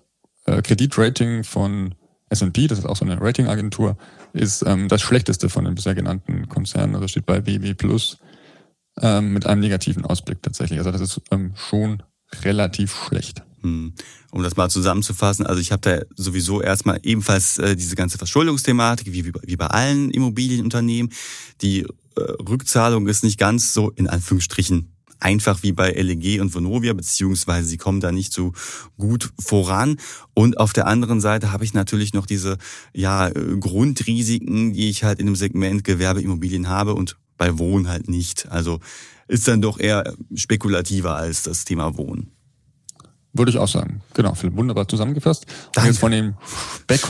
äh 0.47 0.61
Kreditrating 0.61 1.45
von 1.45 1.95
S&P, 2.27 2.67
das 2.67 2.79
ist 2.79 2.85
auch 2.85 2.97
so 2.97 3.05
eine 3.05 3.21
Ratingagentur, 3.21 3.95
ist 4.33 4.65
ähm, 4.67 4.89
das 4.89 5.01
schlechteste 5.01 5.47
von 5.47 5.63
den 5.63 5.75
bisher 5.75 5.95
genannten 5.95 6.49
Konzernen. 6.49 6.93
Also 6.93 7.07
steht 7.07 7.25
bei 7.25 7.39
BB 7.39 7.77
Plus 7.77 8.17
ähm, 9.01 9.31
mit 9.31 9.45
einem 9.45 9.61
negativen 9.61 10.03
Ausblick 10.03 10.43
tatsächlich. 10.43 10.79
Also 10.79 10.91
das 10.91 10.99
ist 10.99 11.21
ähm, 11.31 11.53
schon 11.55 12.03
relativ 12.43 12.93
schlecht. 13.07 13.43
Hm. 13.63 13.93
Um 14.31 14.43
das 14.43 14.55
mal 14.55 14.69
zusammenzufassen, 14.69 15.45
also 15.45 15.61
ich 15.61 15.71
habe 15.71 15.81
da 15.81 16.01
sowieso 16.15 16.61
erstmal 16.61 16.99
ebenfalls 17.03 17.57
äh, 17.57 17.75
diese 17.75 17.95
ganze 17.95 18.17
Verschuldungsthematik, 18.17 19.11
wie, 19.11 19.25
wie 19.25 19.55
bei 19.55 19.67
allen 19.67 20.09
Immobilienunternehmen. 20.09 21.11
Die 21.61 21.81
äh, 21.81 22.21
Rückzahlung 22.47 23.07
ist 23.07 23.23
nicht 23.23 23.39
ganz 23.39 23.73
so 23.73 23.91
in 23.91 24.07
Anführungsstrichen 24.07 24.91
einfach 25.21 25.63
wie 25.63 25.71
bei 25.71 25.91
LEG 25.91 26.41
und 26.41 26.53
Vonovia, 26.53 26.93
beziehungsweise 26.93 27.67
sie 27.67 27.77
kommen 27.77 28.01
da 28.01 28.11
nicht 28.11 28.33
so 28.33 28.53
gut 28.97 29.31
voran. 29.39 29.97
Und 30.33 30.57
auf 30.57 30.73
der 30.73 30.87
anderen 30.87 31.21
Seite 31.21 31.51
habe 31.51 31.63
ich 31.63 31.73
natürlich 31.73 32.13
noch 32.13 32.25
diese 32.25 32.57
ja, 32.93 33.29
Grundrisiken, 33.29 34.73
die 34.73 34.89
ich 34.89 35.03
halt 35.03 35.19
in 35.19 35.27
dem 35.27 35.35
Segment 35.35 35.83
Gewerbeimmobilien 35.83 36.69
habe 36.69 36.95
und 36.95 37.17
bei 37.37 37.57
Wohnen 37.57 37.87
halt 37.87 38.09
nicht. 38.09 38.51
Also 38.51 38.79
ist 39.27 39.47
dann 39.47 39.61
doch 39.61 39.79
eher 39.79 40.13
spekulativer 40.35 41.15
als 41.15 41.43
das 41.43 41.65
Thema 41.65 41.97
Wohnen. 41.97 42.31
Würde 43.33 43.51
ich 43.51 43.57
auch 43.57 43.67
sagen. 43.67 44.01
Genau, 44.13 44.33
Philipp, 44.33 44.57
wunderbar 44.57 44.87
zusammengefasst. 44.87 45.45
Danke. 45.73 45.79
Und 45.79 45.85
jetzt 45.87 45.99
von 45.99 46.11
dem 46.11 46.35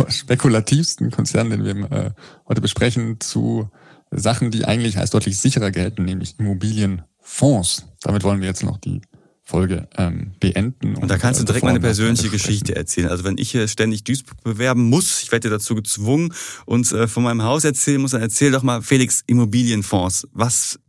spekulativsten 0.09 1.09
Konzern, 1.11 1.49
den 1.49 1.63
wir 1.63 1.91
äh, 1.91 2.11
heute 2.47 2.61
besprechen, 2.61 3.19
zu 3.19 3.69
Sachen, 4.11 4.51
die 4.51 4.65
eigentlich 4.65 4.97
als 4.97 5.09
deutlich 5.09 5.39
sicherer 5.39 5.71
gelten, 5.71 6.05
nämlich 6.05 6.37
Immobilienfonds. 6.37 7.87
Damit 8.01 8.23
wollen 8.23 8.41
wir 8.41 8.47
jetzt 8.47 8.63
noch 8.63 8.77
die 8.77 9.01
Folge 9.43 9.87
ähm, 9.97 10.33
beenden. 10.39 10.95
Und, 10.95 11.03
und 11.03 11.07
da 11.11 11.17
kannst 11.17 11.41
du 11.41 11.45
direkt 11.45 11.65
meine 11.65 11.79
persönliche 11.79 12.29
Geschichte 12.29 12.75
erzählen. 12.75 13.09
Also 13.09 13.23
wenn 13.23 13.37
ich 13.37 13.51
hier 13.51 13.67
ständig 13.67 14.03
Duisburg 14.03 14.41
bewerben 14.43 14.89
muss, 14.89 15.23
ich 15.23 15.31
werde 15.31 15.49
dazu 15.49 15.75
gezwungen 15.75 16.33
und 16.65 16.91
äh, 16.91 17.07
von 17.07 17.23
meinem 17.23 17.43
Haus 17.43 17.63
erzählen 17.63 17.99
muss, 17.99 18.11
dann 18.11 18.21
erzähl 18.21 18.51
doch 18.51 18.63
mal 18.63 18.81
Felix 18.81 19.23
Immobilienfonds. 19.27 20.27
Was 20.31 20.79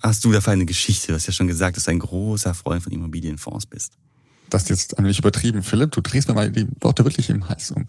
hast 0.00 0.24
du 0.24 0.32
da 0.32 0.40
für 0.40 0.50
eine 0.50 0.66
Geschichte? 0.66 1.08
Du 1.08 1.14
hast 1.14 1.26
ja 1.26 1.32
schon 1.32 1.46
gesagt, 1.46 1.76
dass 1.76 1.84
du 1.84 1.90
ein 1.90 1.98
großer 1.98 2.54
Freund 2.54 2.82
von 2.82 2.92
Immobilienfonds 2.92 3.66
bist. 3.66 3.98
Das 4.52 4.68
jetzt 4.68 4.98
ein 4.98 5.04
wenig 5.04 5.18
übertrieben, 5.18 5.62
Philipp. 5.62 5.92
Du 5.92 6.00
drehst 6.00 6.28
mir 6.28 6.34
mal 6.34 6.50
die 6.50 6.66
Worte 6.80 7.04
wirklich 7.04 7.30
im 7.30 7.48
Hals 7.48 7.70
um. 7.70 7.86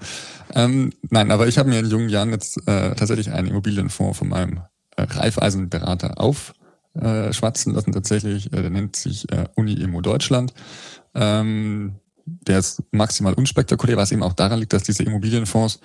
Ähm, 0.53 0.93
nein, 1.09 1.31
aber 1.31 1.47
ich 1.47 1.57
habe 1.57 1.69
mir 1.69 1.79
in 1.79 1.89
jungen 1.89 2.09
Jahren 2.09 2.31
jetzt 2.31 2.57
äh, 2.67 2.95
tatsächlich 2.95 3.31
einen 3.31 3.47
Immobilienfonds 3.47 4.17
von 4.17 4.29
meinem 4.29 4.61
äh, 4.95 5.03
Reifeisenberater 5.03 6.19
aufschwatzen 6.19 7.73
lassen. 7.73 7.91
Tatsächlich, 7.91 8.53
äh, 8.53 8.61
der 8.61 8.69
nennt 8.69 8.95
sich 8.95 9.31
äh, 9.31 9.45
Uni 9.55 9.73
Immo 9.73 10.01
Deutschland. 10.01 10.53
Ähm, 11.15 11.95
der 12.25 12.59
ist 12.59 12.81
maximal 12.91 13.33
unspektakulär, 13.33 13.97
was 13.97 14.11
eben 14.11 14.23
auch 14.23 14.33
daran 14.33 14.59
liegt, 14.59 14.73
dass 14.73 14.83
diese 14.83 15.03
Immobilienfonds 15.03 15.79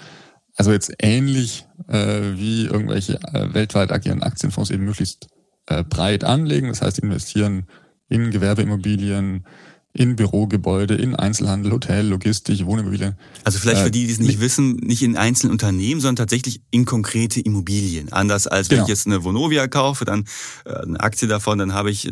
also 0.58 0.72
jetzt 0.72 0.92
ähnlich 1.00 1.66
äh, 1.86 2.20
wie 2.34 2.66
irgendwelche 2.66 3.14
äh, 3.32 3.54
weltweit 3.54 3.92
agierenden 3.92 4.26
Aktienfonds 4.26 4.70
eben 4.70 4.84
möglichst 4.84 5.28
äh, 5.66 5.84
breit 5.84 6.24
anlegen. 6.24 6.68
Das 6.68 6.82
heißt, 6.82 6.98
investieren 6.98 7.66
in 8.08 8.30
Gewerbeimmobilien, 8.30 9.46
in 9.98 10.14
Bürogebäude, 10.14 10.94
in 10.94 11.16
Einzelhandel, 11.16 11.72
Hotel, 11.72 12.06
Logistik, 12.06 12.64
Wohnimmobilien. 12.64 13.16
Also 13.42 13.58
vielleicht 13.58 13.82
für 13.82 13.90
die, 13.90 14.06
die 14.06 14.12
es 14.12 14.20
nicht 14.20 14.38
äh, 14.38 14.40
wissen, 14.40 14.76
nicht 14.76 15.02
in 15.02 15.16
einzelnen 15.16 15.50
Unternehmen, 15.50 16.00
sondern 16.00 16.16
tatsächlich 16.16 16.60
in 16.70 16.84
konkrete 16.84 17.40
Immobilien. 17.40 18.12
Anders 18.12 18.46
als 18.46 18.70
wenn 18.70 18.76
genau. 18.76 18.84
ich 18.84 18.90
jetzt 18.90 19.06
eine 19.06 19.24
Vonovia 19.24 19.66
kaufe, 19.66 20.04
dann 20.04 20.24
äh, 20.64 20.72
eine 20.74 21.00
Aktie 21.00 21.26
davon, 21.26 21.58
dann 21.58 21.74
habe 21.74 21.90
ich 21.90 22.08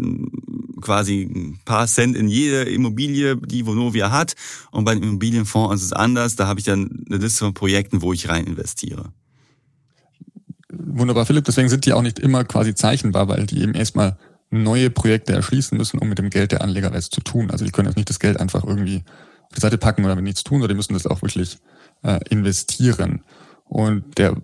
quasi 0.81 1.23
ein 1.23 1.61
paar 1.65 1.87
Cent 1.87 2.17
in 2.17 2.27
jede 2.27 2.63
Immobilie, 2.63 3.37
die 3.37 3.65
Vonovia 3.67 4.11
hat. 4.11 4.35
Und 4.73 4.85
bei 4.85 4.91
einem 4.91 5.05
Immobilienfonds 5.05 5.77
ist 5.77 5.83
es 5.85 5.93
anders. 5.93 6.35
Da 6.35 6.49
habe 6.49 6.59
ich 6.59 6.67
dann 6.67 7.05
eine 7.09 7.19
Liste 7.19 7.45
von 7.45 7.55
Projekten, 7.55 8.03
wo 8.03 8.13
ich 8.13 8.29
rein 8.29 8.47
investiere. 8.47 9.13
Wunderbar, 10.73 11.25
Philipp. 11.25 11.45
Deswegen 11.45 11.69
sind 11.69 11.87
die 11.87 11.93
auch 11.93 12.03
nicht 12.03 12.19
immer 12.19 12.43
quasi 12.43 12.75
zeichenbar, 12.75 13.29
weil 13.29 13.47
die 13.47 13.63
eben 13.63 13.75
erstmal 13.75 14.17
neue 14.51 14.91
Projekte 14.91 15.33
erschließen 15.33 15.77
müssen, 15.77 15.99
um 15.99 16.09
mit 16.09 16.19
dem 16.19 16.31
Geld 16.31 16.53
der 16.53 16.63
Anleger 16.63 16.93
was 16.93 17.11
zu 17.11 17.21
tun. 17.21 17.51
Also 17.51 17.65
die 17.65 17.73
können 17.73 17.89
jetzt 17.89 17.97
nicht 17.97 18.11
das 18.11 18.21
Geld 18.21 18.39
einfach 18.39 18.65
irgendwie 18.65 19.05
auf 19.43 19.55
die 19.55 19.61
Seite 19.61 19.79
packen 19.79 20.05
oder 20.05 20.15
mit 20.15 20.25
nichts 20.25 20.45
tun, 20.45 20.61
sondern 20.61 20.71
die 20.71 20.77
müssen 20.77 20.95
das 20.95 21.07
auch 21.07 21.23
wirklich 21.23 21.59
äh, 22.03 22.21
investieren. 22.31 23.23
Und 23.65 24.19
der 24.19 24.37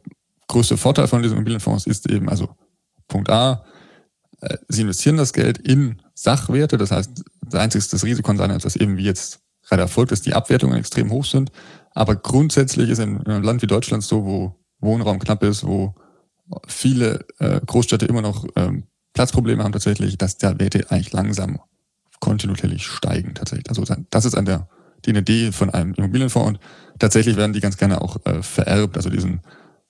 größte 0.48 0.76
Vorteil 0.76 1.08
von 1.08 1.22
diesen 1.22 1.36
Immobilienfonds 1.36 1.86
ist 1.86 2.10
eben, 2.10 2.28
also 2.28 2.48
Punkt 3.08 3.30
A, 3.30 3.64
äh, 4.40 4.58
sie 4.68 4.82
investieren 4.82 5.16
das 5.16 5.32
Geld 5.32 5.58
in 5.58 6.02
Sachwerte. 6.14 6.78
Das 6.78 6.90
heißt, 6.90 7.22
das 7.48 7.60
einzige 7.60 8.02
Risiko 8.02 8.34
sein, 8.36 8.58
dass 8.58 8.76
eben 8.76 8.96
wie 8.96 9.04
jetzt 9.04 9.40
gerade 9.62 9.82
erfolgt 9.82 10.12
ist, 10.12 10.26
die 10.26 10.34
Abwertungen 10.34 10.76
extrem 10.76 11.10
hoch 11.10 11.24
sind. 11.24 11.52
Aber 11.92 12.16
grundsätzlich 12.16 12.90
ist 12.90 12.98
in 12.98 13.24
einem 13.26 13.42
Land 13.42 13.62
wie 13.62 13.66
Deutschland 13.66 14.02
so, 14.02 14.24
wo 14.24 14.56
Wohnraum 14.80 15.18
knapp 15.18 15.42
ist, 15.42 15.64
wo 15.64 15.94
viele 16.66 17.24
äh, 17.38 17.60
Großstädte 17.64 18.06
immer 18.06 18.22
noch 18.22 18.44
ähm, 18.56 18.84
Platzprobleme 19.14 19.62
haben 19.62 19.72
tatsächlich, 19.72 20.18
dass 20.18 20.38
der 20.38 20.58
Werte 20.58 20.90
eigentlich 20.90 21.12
langsam 21.12 21.60
kontinuierlich 22.20 22.86
steigen 22.86 23.34
tatsächlich. 23.34 23.68
Also 23.68 23.84
das 24.10 24.24
ist 24.24 24.34
an 24.34 24.44
der 24.44 24.68
die 25.04 25.10
Idee 25.10 25.52
von 25.52 25.70
einem 25.70 25.94
Immobilienfonds 25.94 26.48
und 26.48 26.58
tatsächlich 26.98 27.36
werden 27.36 27.52
die 27.52 27.60
ganz 27.60 27.76
gerne 27.76 28.00
auch 28.00 28.24
äh, 28.24 28.42
vererbt. 28.42 28.96
Also 28.96 29.10
diesen 29.10 29.40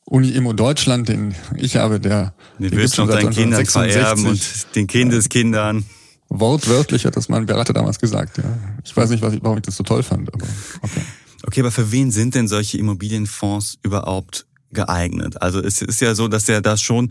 Uni-Immo 0.07 0.53
Deutschland, 0.53 1.09
den 1.09 1.35
ich 1.57 1.77
habe, 1.77 2.01
der 2.01 2.35
den, 2.59 2.71
den 2.71 2.79
willst 2.79 2.99
du 2.99 3.07
deinen 3.07 3.31
Kindern 3.31 3.67
vererben 3.67 4.27
und 4.27 4.75
den 4.75 4.87
Kindeskindern. 4.87 5.85
Wortwörtlich 6.29 7.05
hat 7.05 7.17
das 7.17 7.29
mein 7.29 7.45
Berater 7.45 7.75
damals 7.75 7.99
gesagt. 7.99 8.39
Ja. 8.39 8.45
Ich 8.85 8.97
weiß 8.97 9.11
nicht, 9.11 9.23
was 9.23 9.35
ich, 9.35 9.43
warum 9.43 9.59
ich 9.59 9.65
das 9.65 9.77
so 9.77 9.85
toll 9.85 10.03
fand, 10.03 10.33
aber 10.33 10.47
okay. 10.81 11.03
Okay, 11.45 11.61
aber 11.61 11.71
für 11.71 11.91
wen 11.93 12.11
sind 12.11 12.35
denn 12.35 12.49
solche 12.49 12.79
Immobilienfonds 12.79 13.79
überhaupt 13.83 14.47
geeignet. 14.73 15.41
Also 15.41 15.61
es 15.61 15.83
ist 15.83 16.01
ja 16.01 16.15
so, 16.15 16.29
dass 16.29 16.45
der 16.45 16.61
da 16.61 16.77
schon 16.77 17.11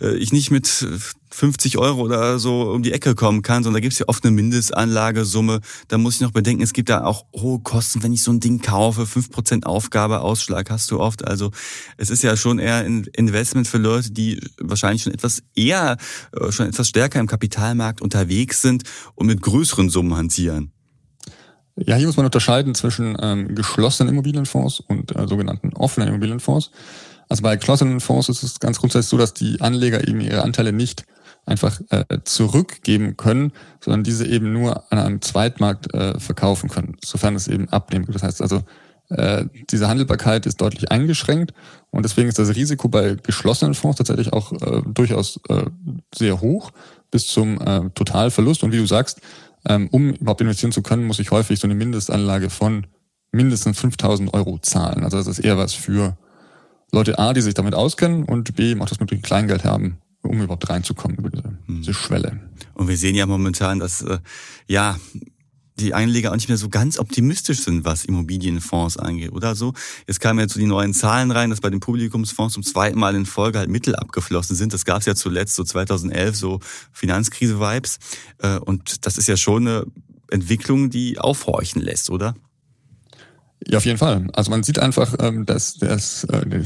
äh, 0.00 0.16
ich 0.16 0.32
nicht 0.32 0.50
mit 0.50 0.66
50 1.32 1.78
Euro 1.78 2.02
oder 2.02 2.38
so 2.38 2.70
um 2.70 2.82
die 2.82 2.92
Ecke 2.92 3.14
kommen 3.14 3.42
kann, 3.42 3.62
sondern 3.62 3.80
da 3.80 3.80
gibt 3.80 3.94
es 3.94 3.98
ja 3.98 4.08
oft 4.08 4.24
eine 4.24 4.32
Mindestanlagesumme. 4.32 5.60
Da 5.88 5.98
muss 5.98 6.16
ich 6.16 6.20
noch 6.20 6.30
bedenken, 6.30 6.62
es 6.62 6.72
gibt 6.72 6.90
da 6.90 7.04
auch 7.04 7.24
hohe 7.34 7.60
Kosten, 7.60 8.02
wenn 8.02 8.12
ich 8.12 8.22
so 8.22 8.32
ein 8.32 8.40
Ding 8.40 8.60
kaufe. 8.60 9.02
5% 9.02 9.64
Aufgabeausschlag 9.64 10.70
hast 10.70 10.90
du 10.90 11.00
oft. 11.00 11.26
Also 11.26 11.50
es 11.96 12.10
ist 12.10 12.22
ja 12.22 12.36
schon 12.36 12.58
eher 12.58 12.76
ein 12.76 13.04
Investment 13.16 13.66
für 13.66 13.78
Leute, 13.78 14.12
die 14.12 14.40
wahrscheinlich 14.60 15.02
schon 15.02 15.14
etwas 15.14 15.42
eher, 15.54 15.96
äh, 16.32 16.52
schon 16.52 16.66
etwas 16.66 16.88
stärker 16.88 17.20
im 17.20 17.26
Kapitalmarkt 17.26 18.00
unterwegs 18.00 18.60
sind 18.60 18.84
und 19.14 19.26
mit 19.26 19.40
größeren 19.40 19.88
Summen 19.88 20.16
hantieren. 20.16 20.71
Ja, 21.76 21.96
hier 21.96 22.06
muss 22.06 22.16
man 22.16 22.26
unterscheiden 22.26 22.74
zwischen 22.74 23.16
ähm, 23.20 23.54
geschlossenen 23.54 24.12
Immobilienfonds 24.12 24.80
und 24.80 25.16
äh, 25.16 25.26
sogenannten 25.26 25.72
offenen 25.74 26.08
Immobilienfonds. 26.08 26.70
Also 27.28 27.42
bei 27.42 27.56
geschlossenen 27.56 28.00
Fonds 28.00 28.28
ist 28.28 28.42
es 28.42 28.60
ganz 28.60 28.78
grundsätzlich 28.78 29.08
so, 29.08 29.16
dass 29.16 29.32
die 29.32 29.60
Anleger 29.60 30.06
eben 30.06 30.20
ihre 30.20 30.42
Anteile 30.42 30.72
nicht 30.72 31.04
einfach 31.46 31.80
äh, 31.90 32.04
zurückgeben 32.24 33.16
können, 33.16 33.52
sondern 33.80 34.04
diese 34.04 34.26
eben 34.26 34.52
nur 34.52 34.92
an 34.92 34.98
einem 34.98 35.22
Zweitmarkt 35.22 35.92
äh, 35.94 36.20
verkaufen 36.20 36.68
können, 36.68 36.96
sofern 37.02 37.34
es 37.34 37.48
eben 37.48 37.68
abnehmen. 37.70 38.06
Das 38.12 38.22
heißt 38.22 38.42
also, 38.42 38.62
äh, 39.08 39.46
diese 39.70 39.88
Handelbarkeit 39.88 40.46
ist 40.46 40.60
deutlich 40.60 40.90
eingeschränkt 40.90 41.52
und 41.90 42.04
deswegen 42.04 42.28
ist 42.28 42.38
das 42.38 42.54
Risiko 42.54 42.88
bei 42.88 43.16
geschlossenen 43.22 43.74
Fonds 43.74 43.98
tatsächlich 43.98 44.32
auch 44.32 44.52
äh, 44.52 44.82
durchaus 44.86 45.40
äh, 45.48 45.64
sehr 46.14 46.40
hoch 46.40 46.70
bis 47.10 47.26
zum 47.26 47.60
äh, 47.60 47.90
Totalverlust. 47.94 48.62
Und 48.62 48.72
wie 48.72 48.78
du 48.78 48.86
sagst, 48.86 49.20
ähm, 49.68 49.88
um 49.90 50.10
überhaupt 50.10 50.40
investieren 50.40 50.72
zu 50.72 50.82
können, 50.82 51.04
muss 51.04 51.18
ich 51.18 51.30
häufig 51.30 51.58
so 51.58 51.66
eine 51.66 51.74
Mindestanlage 51.74 52.50
von 52.50 52.86
mindestens 53.32 53.78
5000 53.78 54.32
Euro 54.34 54.58
zahlen. 54.58 55.04
Also 55.04 55.16
das 55.16 55.26
ist 55.26 55.38
eher 55.38 55.58
was 55.58 55.74
für 55.74 56.16
Leute 56.92 57.18
A, 57.18 57.32
die 57.32 57.40
sich 57.40 57.54
damit 57.54 57.74
auskennen 57.74 58.24
und 58.24 58.54
B, 58.54 58.78
auch 58.78 58.86
das 58.86 59.00
mit 59.00 59.22
Kleingeld 59.22 59.64
haben, 59.64 59.98
um 60.22 60.42
überhaupt 60.42 60.68
reinzukommen 60.68 61.16
über 61.16 61.30
diese, 61.30 61.44
hm. 61.44 61.58
diese 61.78 61.94
Schwelle. 61.94 62.40
Und 62.74 62.88
wir 62.88 62.96
sehen 62.96 63.14
ja 63.14 63.26
momentan, 63.26 63.78
dass 63.78 64.02
äh, 64.02 64.18
ja 64.66 64.98
die 65.76 65.94
Einleger 65.94 66.30
auch 66.30 66.36
nicht 66.36 66.48
mehr 66.48 66.58
so 66.58 66.68
ganz 66.68 66.98
optimistisch 66.98 67.60
sind, 67.60 67.84
was 67.84 68.04
Immobilienfonds 68.04 68.96
angeht 68.98 69.32
oder 69.32 69.54
so. 69.54 69.72
Jetzt 70.06 70.20
kamen 70.20 70.38
jetzt 70.40 70.54
so 70.54 70.60
die 70.60 70.66
neuen 70.66 70.94
Zahlen 70.94 71.30
rein, 71.30 71.50
dass 71.50 71.60
bei 71.60 71.70
den 71.70 71.80
Publikumsfonds 71.80 72.54
zum 72.54 72.62
zweiten 72.62 72.98
Mal 72.98 73.14
in 73.14 73.26
Folge 73.26 73.58
halt 73.58 73.70
Mittel 73.70 73.96
abgeflossen 73.96 74.54
sind. 74.56 74.72
Das 74.72 74.84
gab 74.84 75.00
es 75.00 75.06
ja 75.06 75.14
zuletzt 75.14 75.54
so 75.54 75.64
2011 75.64 76.36
so 76.36 76.60
Finanzkrise-Vibes. 76.92 77.98
Äh, 78.38 78.58
und 78.58 79.06
das 79.06 79.18
ist 79.18 79.28
ja 79.28 79.36
schon 79.36 79.66
eine 79.66 79.86
Entwicklung, 80.30 80.90
die 80.90 81.18
aufhorchen 81.18 81.80
lässt, 81.82 82.10
oder? 82.10 82.34
Ja, 83.66 83.78
auf 83.78 83.84
jeden 83.84 83.98
Fall. 83.98 84.26
Also 84.32 84.50
man 84.50 84.62
sieht 84.62 84.78
einfach, 84.78 85.14
ähm, 85.20 85.46
dass 85.46 85.74
das, 85.74 86.24
äh, 86.24 86.64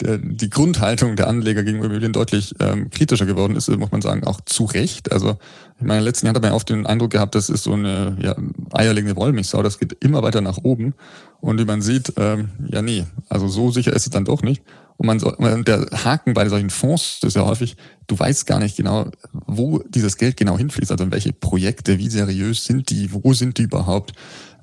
der, 0.00 0.18
die 0.18 0.50
Grundhaltung 0.50 1.16
der 1.16 1.28
Anleger 1.28 1.62
gegenüber 1.62 1.86
Immobilien 1.86 2.12
deutlich 2.12 2.54
ähm, 2.60 2.90
kritischer 2.90 3.26
geworden 3.26 3.56
ist, 3.56 3.68
muss 3.68 3.92
man 3.92 4.02
sagen, 4.02 4.24
auch 4.24 4.40
zu 4.44 4.64
Recht. 4.64 5.10
Also 5.12 5.38
in 5.80 5.86
meinen 5.86 6.02
letzten 6.02 6.26
Jahren 6.26 6.36
hat 6.36 6.42
man 6.42 6.52
oft 6.52 6.68
den 6.68 6.86
Eindruck 6.86 7.10
gehabt, 7.10 7.34
das 7.34 7.48
ist 7.48 7.64
so 7.64 7.72
eine 7.72 8.16
ja, 8.20 8.36
eierlegende 8.72 9.16
Wollmilchsau, 9.16 9.62
das 9.62 9.78
geht 9.78 9.96
immer 10.00 10.22
weiter 10.22 10.40
nach 10.40 10.58
oben. 10.62 10.94
Und 11.40 11.58
wie 11.58 11.64
man 11.64 11.80
sieht, 11.80 12.12
ähm, 12.16 12.50
ja 12.68 12.82
nee, 12.82 13.04
also 13.28 13.48
so 13.48 13.70
sicher 13.70 13.92
ist 13.92 14.06
es 14.06 14.10
dann 14.10 14.24
doch 14.24 14.42
nicht. 14.42 14.62
Und 14.98 15.06
man 15.06 15.18
soll, 15.18 15.36
der 15.64 15.86
Haken 16.04 16.32
bei 16.32 16.48
solchen 16.48 16.70
Fonds 16.70 17.20
ist 17.22 17.36
ja 17.36 17.44
häufig, 17.44 17.76
du 18.06 18.18
weißt 18.18 18.46
gar 18.46 18.58
nicht 18.58 18.76
genau, 18.76 19.10
wo 19.32 19.82
dieses 19.88 20.16
Geld 20.16 20.36
genau 20.38 20.56
hinfließt, 20.56 20.90
also 20.90 21.04
in 21.04 21.12
welche 21.12 21.32
Projekte, 21.32 21.98
wie 21.98 22.08
seriös 22.08 22.64
sind 22.64 22.88
die, 22.88 23.12
wo 23.12 23.34
sind 23.34 23.58
die 23.58 23.62
überhaupt. 23.62 24.12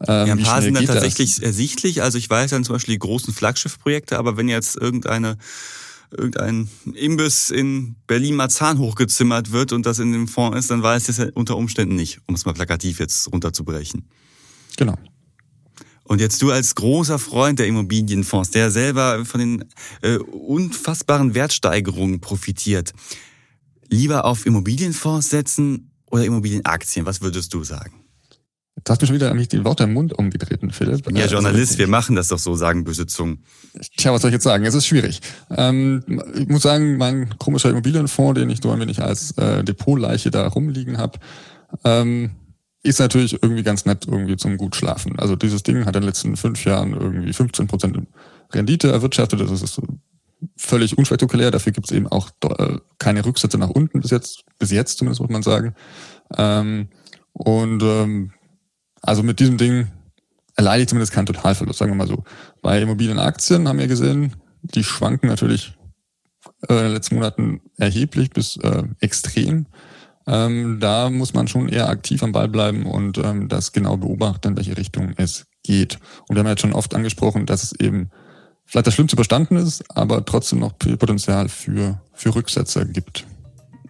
Ähm, 0.08 0.28
ja, 0.28 0.34
ein 0.34 0.44
paar 0.44 0.62
sind 0.62 0.76
dann 0.76 0.86
tatsächlich 0.86 1.36
das? 1.36 1.44
ersichtlich. 1.44 2.02
Also 2.02 2.18
ich 2.18 2.30
weiß 2.30 2.52
dann 2.52 2.64
zum 2.64 2.76
Beispiel 2.76 2.96
die 2.96 3.00
großen 3.00 3.34
Flaggschiffprojekte, 3.34 4.18
aber 4.18 4.38
wenn 4.38 4.48
jetzt 4.48 4.76
irgendeine 4.76 5.38
irgendein 6.12 6.70
Imbiss 6.94 7.50
in 7.50 7.96
Berlin-Marzahn 8.06 8.78
hochgezimmert 8.78 9.52
wird 9.52 9.74
und 9.74 9.86
das 9.86 9.98
in 9.98 10.12
dem 10.12 10.28
Fonds 10.28 10.58
ist, 10.60 10.70
dann 10.70 10.84
weiß 10.84 11.10
ich 11.10 11.18
es 11.18 11.32
unter 11.34 11.58
Umständen 11.58 11.96
nicht, 11.96 12.22
um 12.28 12.36
es 12.36 12.46
mal 12.46 12.54
plakativ 12.54 13.00
jetzt 13.00 13.32
runterzubrechen. 13.32 14.06
Genau. 14.78 14.96
Und 16.04 16.20
jetzt 16.20 16.42
du 16.42 16.52
als 16.52 16.76
großer 16.76 17.18
Freund 17.18 17.60
der 17.60 17.68
Immobilienfonds, 17.68 18.52
der 18.52 18.72
selber 18.72 19.26
von 19.26 19.40
den 19.40 19.66
äh, 20.02 20.18
unfassbaren 20.18 21.34
Wertsteigerungen 21.34 22.20
profitiert, 22.20 22.94
lieber 23.88 24.26
auf 24.26 24.46
Immobilienfonds 24.46 25.30
setzen 25.30 25.92
oder 26.12 26.26
Immobilienaktien? 26.26 27.06
Was 27.06 27.22
würdest 27.22 27.54
du 27.54 27.64
sagen? 27.64 28.04
Du 28.84 28.92
hast 28.92 29.02
mir 29.02 29.08
schon 29.08 29.16
wieder 29.16 29.30
nämlich 29.30 29.48
die 29.48 29.64
Worte 29.64 29.84
im 29.84 29.94
Mund 29.94 30.14
umgetreten, 30.14 30.72
Philipp. 30.72 31.10
Ja, 31.12 31.24
also, 31.24 31.36
Journalist, 31.36 31.78
wir 31.78 31.88
machen 31.88 32.16
das 32.16 32.28
doch 32.28 32.40
so, 32.40 32.56
sagen 32.56 32.84
böse 32.84 33.08
Zungen. 33.08 33.44
Tja, 33.98 34.12
was 34.12 34.22
soll 34.22 34.30
ich 34.30 34.34
jetzt 34.34 34.44
sagen? 34.44 34.66
Es 34.66 34.76
ist 34.76 34.88
schwierig. 34.88 35.22
Ähm, 35.50 36.04
ich 36.36 36.50
muss 36.50 36.64
sagen, 36.64 36.98
mein 36.98 37.38
komischer 37.38 37.70
Immobilienfonds, 37.70 38.40
den 38.40 38.50
ich 38.50 38.60
so 38.62 38.72
ein 38.72 38.80
wenig 38.80 39.02
als 39.02 39.32
äh, 39.38 39.64
Depotleiche 39.64 40.32
da 40.32 40.48
rumliegen 40.48 40.98
habe, 40.98 41.20
ähm, 41.86 42.32
ist 42.84 43.00
natürlich 43.00 43.42
irgendwie 43.42 43.64
ganz 43.64 43.86
nett 43.86 44.06
irgendwie 44.06 44.36
zum 44.36 44.58
gut 44.58 44.76
schlafen. 44.76 45.18
Also 45.18 45.38
dieses 45.38 45.64
Ding 45.64 45.86
hat 45.86 45.96
in 45.96 46.02
den 46.02 46.08
letzten 46.08 46.36
fünf 46.36 46.66
Jahren 46.66 46.94
irgendwie 46.94 47.32
15 47.32 47.68
Prozent 47.68 47.98
Rendite 48.52 48.92
erwirtschaftet. 48.92 49.40
Das 49.40 49.62
ist 49.62 49.82
völlig 50.58 50.98
unspektakulär. 50.98 51.52
Dafür 51.52 51.72
gibt 51.72 51.88
es 51.90 51.96
eben 51.96 52.08
auch 52.08 52.30
äh, 52.60 52.78
keine 53.00 53.26
Rücksätze 53.26 53.58
nach 53.58 53.70
unten 53.70 54.02
bis 54.02 54.12
jetzt, 54.12 54.44
bis 54.60 54.72
jetzt 54.72 54.98
zumindest 54.98 55.22
muss 55.22 55.30
man 55.30 55.44
sagen. 55.44 55.74
Ähm, 56.38 56.90
und 57.32 57.82
ähm, 57.82 58.34
also 59.04 59.22
mit 59.22 59.40
diesem 59.40 59.58
Ding 59.58 59.88
erleide 60.56 60.84
ich 60.84 60.90
zumindest 60.90 61.14
keinen 61.14 61.26
Totalverlust, 61.26 61.78
sagen 61.78 61.92
wir 61.92 61.96
mal 61.96 62.08
so. 62.08 62.24
Bei 62.62 62.82
Immobilienaktien 62.82 63.68
haben 63.68 63.80
wir 63.80 63.88
gesehen, 63.88 64.36
die 64.62 64.84
schwanken 64.84 65.28
natürlich 65.28 65.76
äh, 66.70 66.74
in 66.74 66.84
den 66.84 66.94
letzten 66.94 67.16
Monaten 67.16 67.62
erheblich 67.78 68.30
bis 68.32 68.58
äh, 68.58 68.84
extrem. 69.00 69.68
Ähm, 70.26 70.80
da 70.80 71.10
muss 71.10 71.34
man 71.34 71.50
schon 71.50 71.68
eher 71.68 71.90
aktiv 71.90 72.24
am 72.24 72.32
Ball 72.32 72.48
bleiben 72.48 72.86
und 72.86 73.18
ähm, 73.18 73.50
das 73.50 73.74
genau 73.74 73.98
beobachten, 73.98 74.50
in 74.50 74.58
welche 74.58 74.78
Richtung 74.78 75.14
es 75.18 75.48
geht. 75.64 76.00
Und 76.28 76.36
wir 76.36 76.40
haben 76.40 76.48
jetzt 76.48 76.62
schon 76.62 76.74
oft 76.74 76.96
angesprochen, 76.96 77.46
dass 77.46 77.64
es 77.64 77.74
eben 77.80 78.10
vielleicht 78.66 78.88
das 78.88 78.94
Schlimmste 78.94 79.18
überstanden 79.18 79.58
ist, 79.58 79.84
aber 79.90 80.24
trotzdem 80.24 80.60
noch 80.60 80.74
viel 80.82 80.96
Potenzial 80.96 81.50
für, 81.50 82.02
für 82.14 82.36
Rücksetzer 82.36 82.86
gibt. 82.86 83.26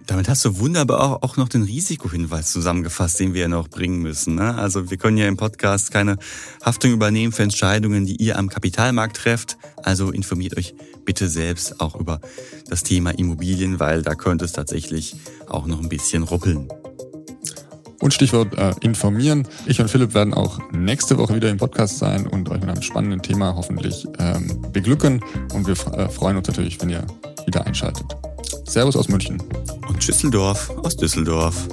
Damit 0.05 0.27
hast 0.27 0.43
du 0.43 0.59
wunderbar 0.59 1.23
auch, 1.23 1.37
noch 1.37 1.47
den 1.47 1.63
Risikohinweis 1.63 2.51
zusammengefasst, 2.51 3.19
den 3.19 3.33
wir 3.33 3.41
ja 3.41 3.47
noch 3.47 3.69
bringen 3.69 3.99
müssen. 3.99 4.35
Ne? 4.35 4.55
Also 4.55 4.89
wir 4.89 4.97
können 4.97 5.17
ja 5.17 5.27
im 5.27 5.37
Podcast 5.37 5.91
keine 5.91 6.17
Haftung 6.63 6.91
übernehmen 6.91 7.31
für 7.31 7.43
Entscheidungen, 7.43 8.05
die 8.05 8.17
ihr 8.17 8.37
am 8.37 8.49
Kapitalmarkt 8.49 9.17
trefft. 9.17 9.57
Also 9.77 10.11
informiert 10.11 10.57
euch 10.57 10.75
bitte 11.05 11.29
selbst 11.29 11.79
auch 11.79 11.95
über 11.95 12.19
das 12.69 12.83
Thema 12.83 13.11
Immobilien, 13.11 13.79
weil 13.79 14.01
da 14.01 14.15
könnte 14.15 14.45
es 14.45 14.51
tatsächlich 14.51 15.15
auch 15.47 15.67
noch 15.67 15.81
ein 15.81 15.89
bisschen 15.89 16.23
ruppeln. 16.23 16.67
Und 18.01 18.13
Stichwort 18.13 18.53
äh, 18.57 18.73
informieren. 18.81 19.47
Ich 19.65 19.79
und 19.79 19.89
Philipp 19.89 20.13
werden 20.13 20.33
auch 20.33 20.59
nächste 20.73 21.17
Woche 21.17 21.35
wieder 21.35 21.49
im 21.49 21.57
Podcast 21.57 21.99
sein 21.99 22.27
und 22.27 22.49
euch 22.49 22.59
mit 22.59 22.69
einem 22.69 22.81
spannenden 22.81 23.21
Thema 23.21 23.55
hoffentlich 23.55 24.05
ähm, 24.19 24.61
beglücken. 24.73 25.23
Und 25.53 25.67
wir 25.67 25.75
äh, 25.97 26.09
freuen 26.09 26.35
uns 26.35 26.49
natürlich, 26.49 26.81
wenn 26.81 26.89
ihr 26.89 27.07
wieder 27.45 27.65
einschaltet. 27.65 28.05
Servus 28.73 28.95
aus 28.95 29.07
München. 29.07 29.37
Und 29.87 30.03
Schüsseldorf 30.03 30.71
aus 30.83 30.97
Düsseldorf. 30.97 31.67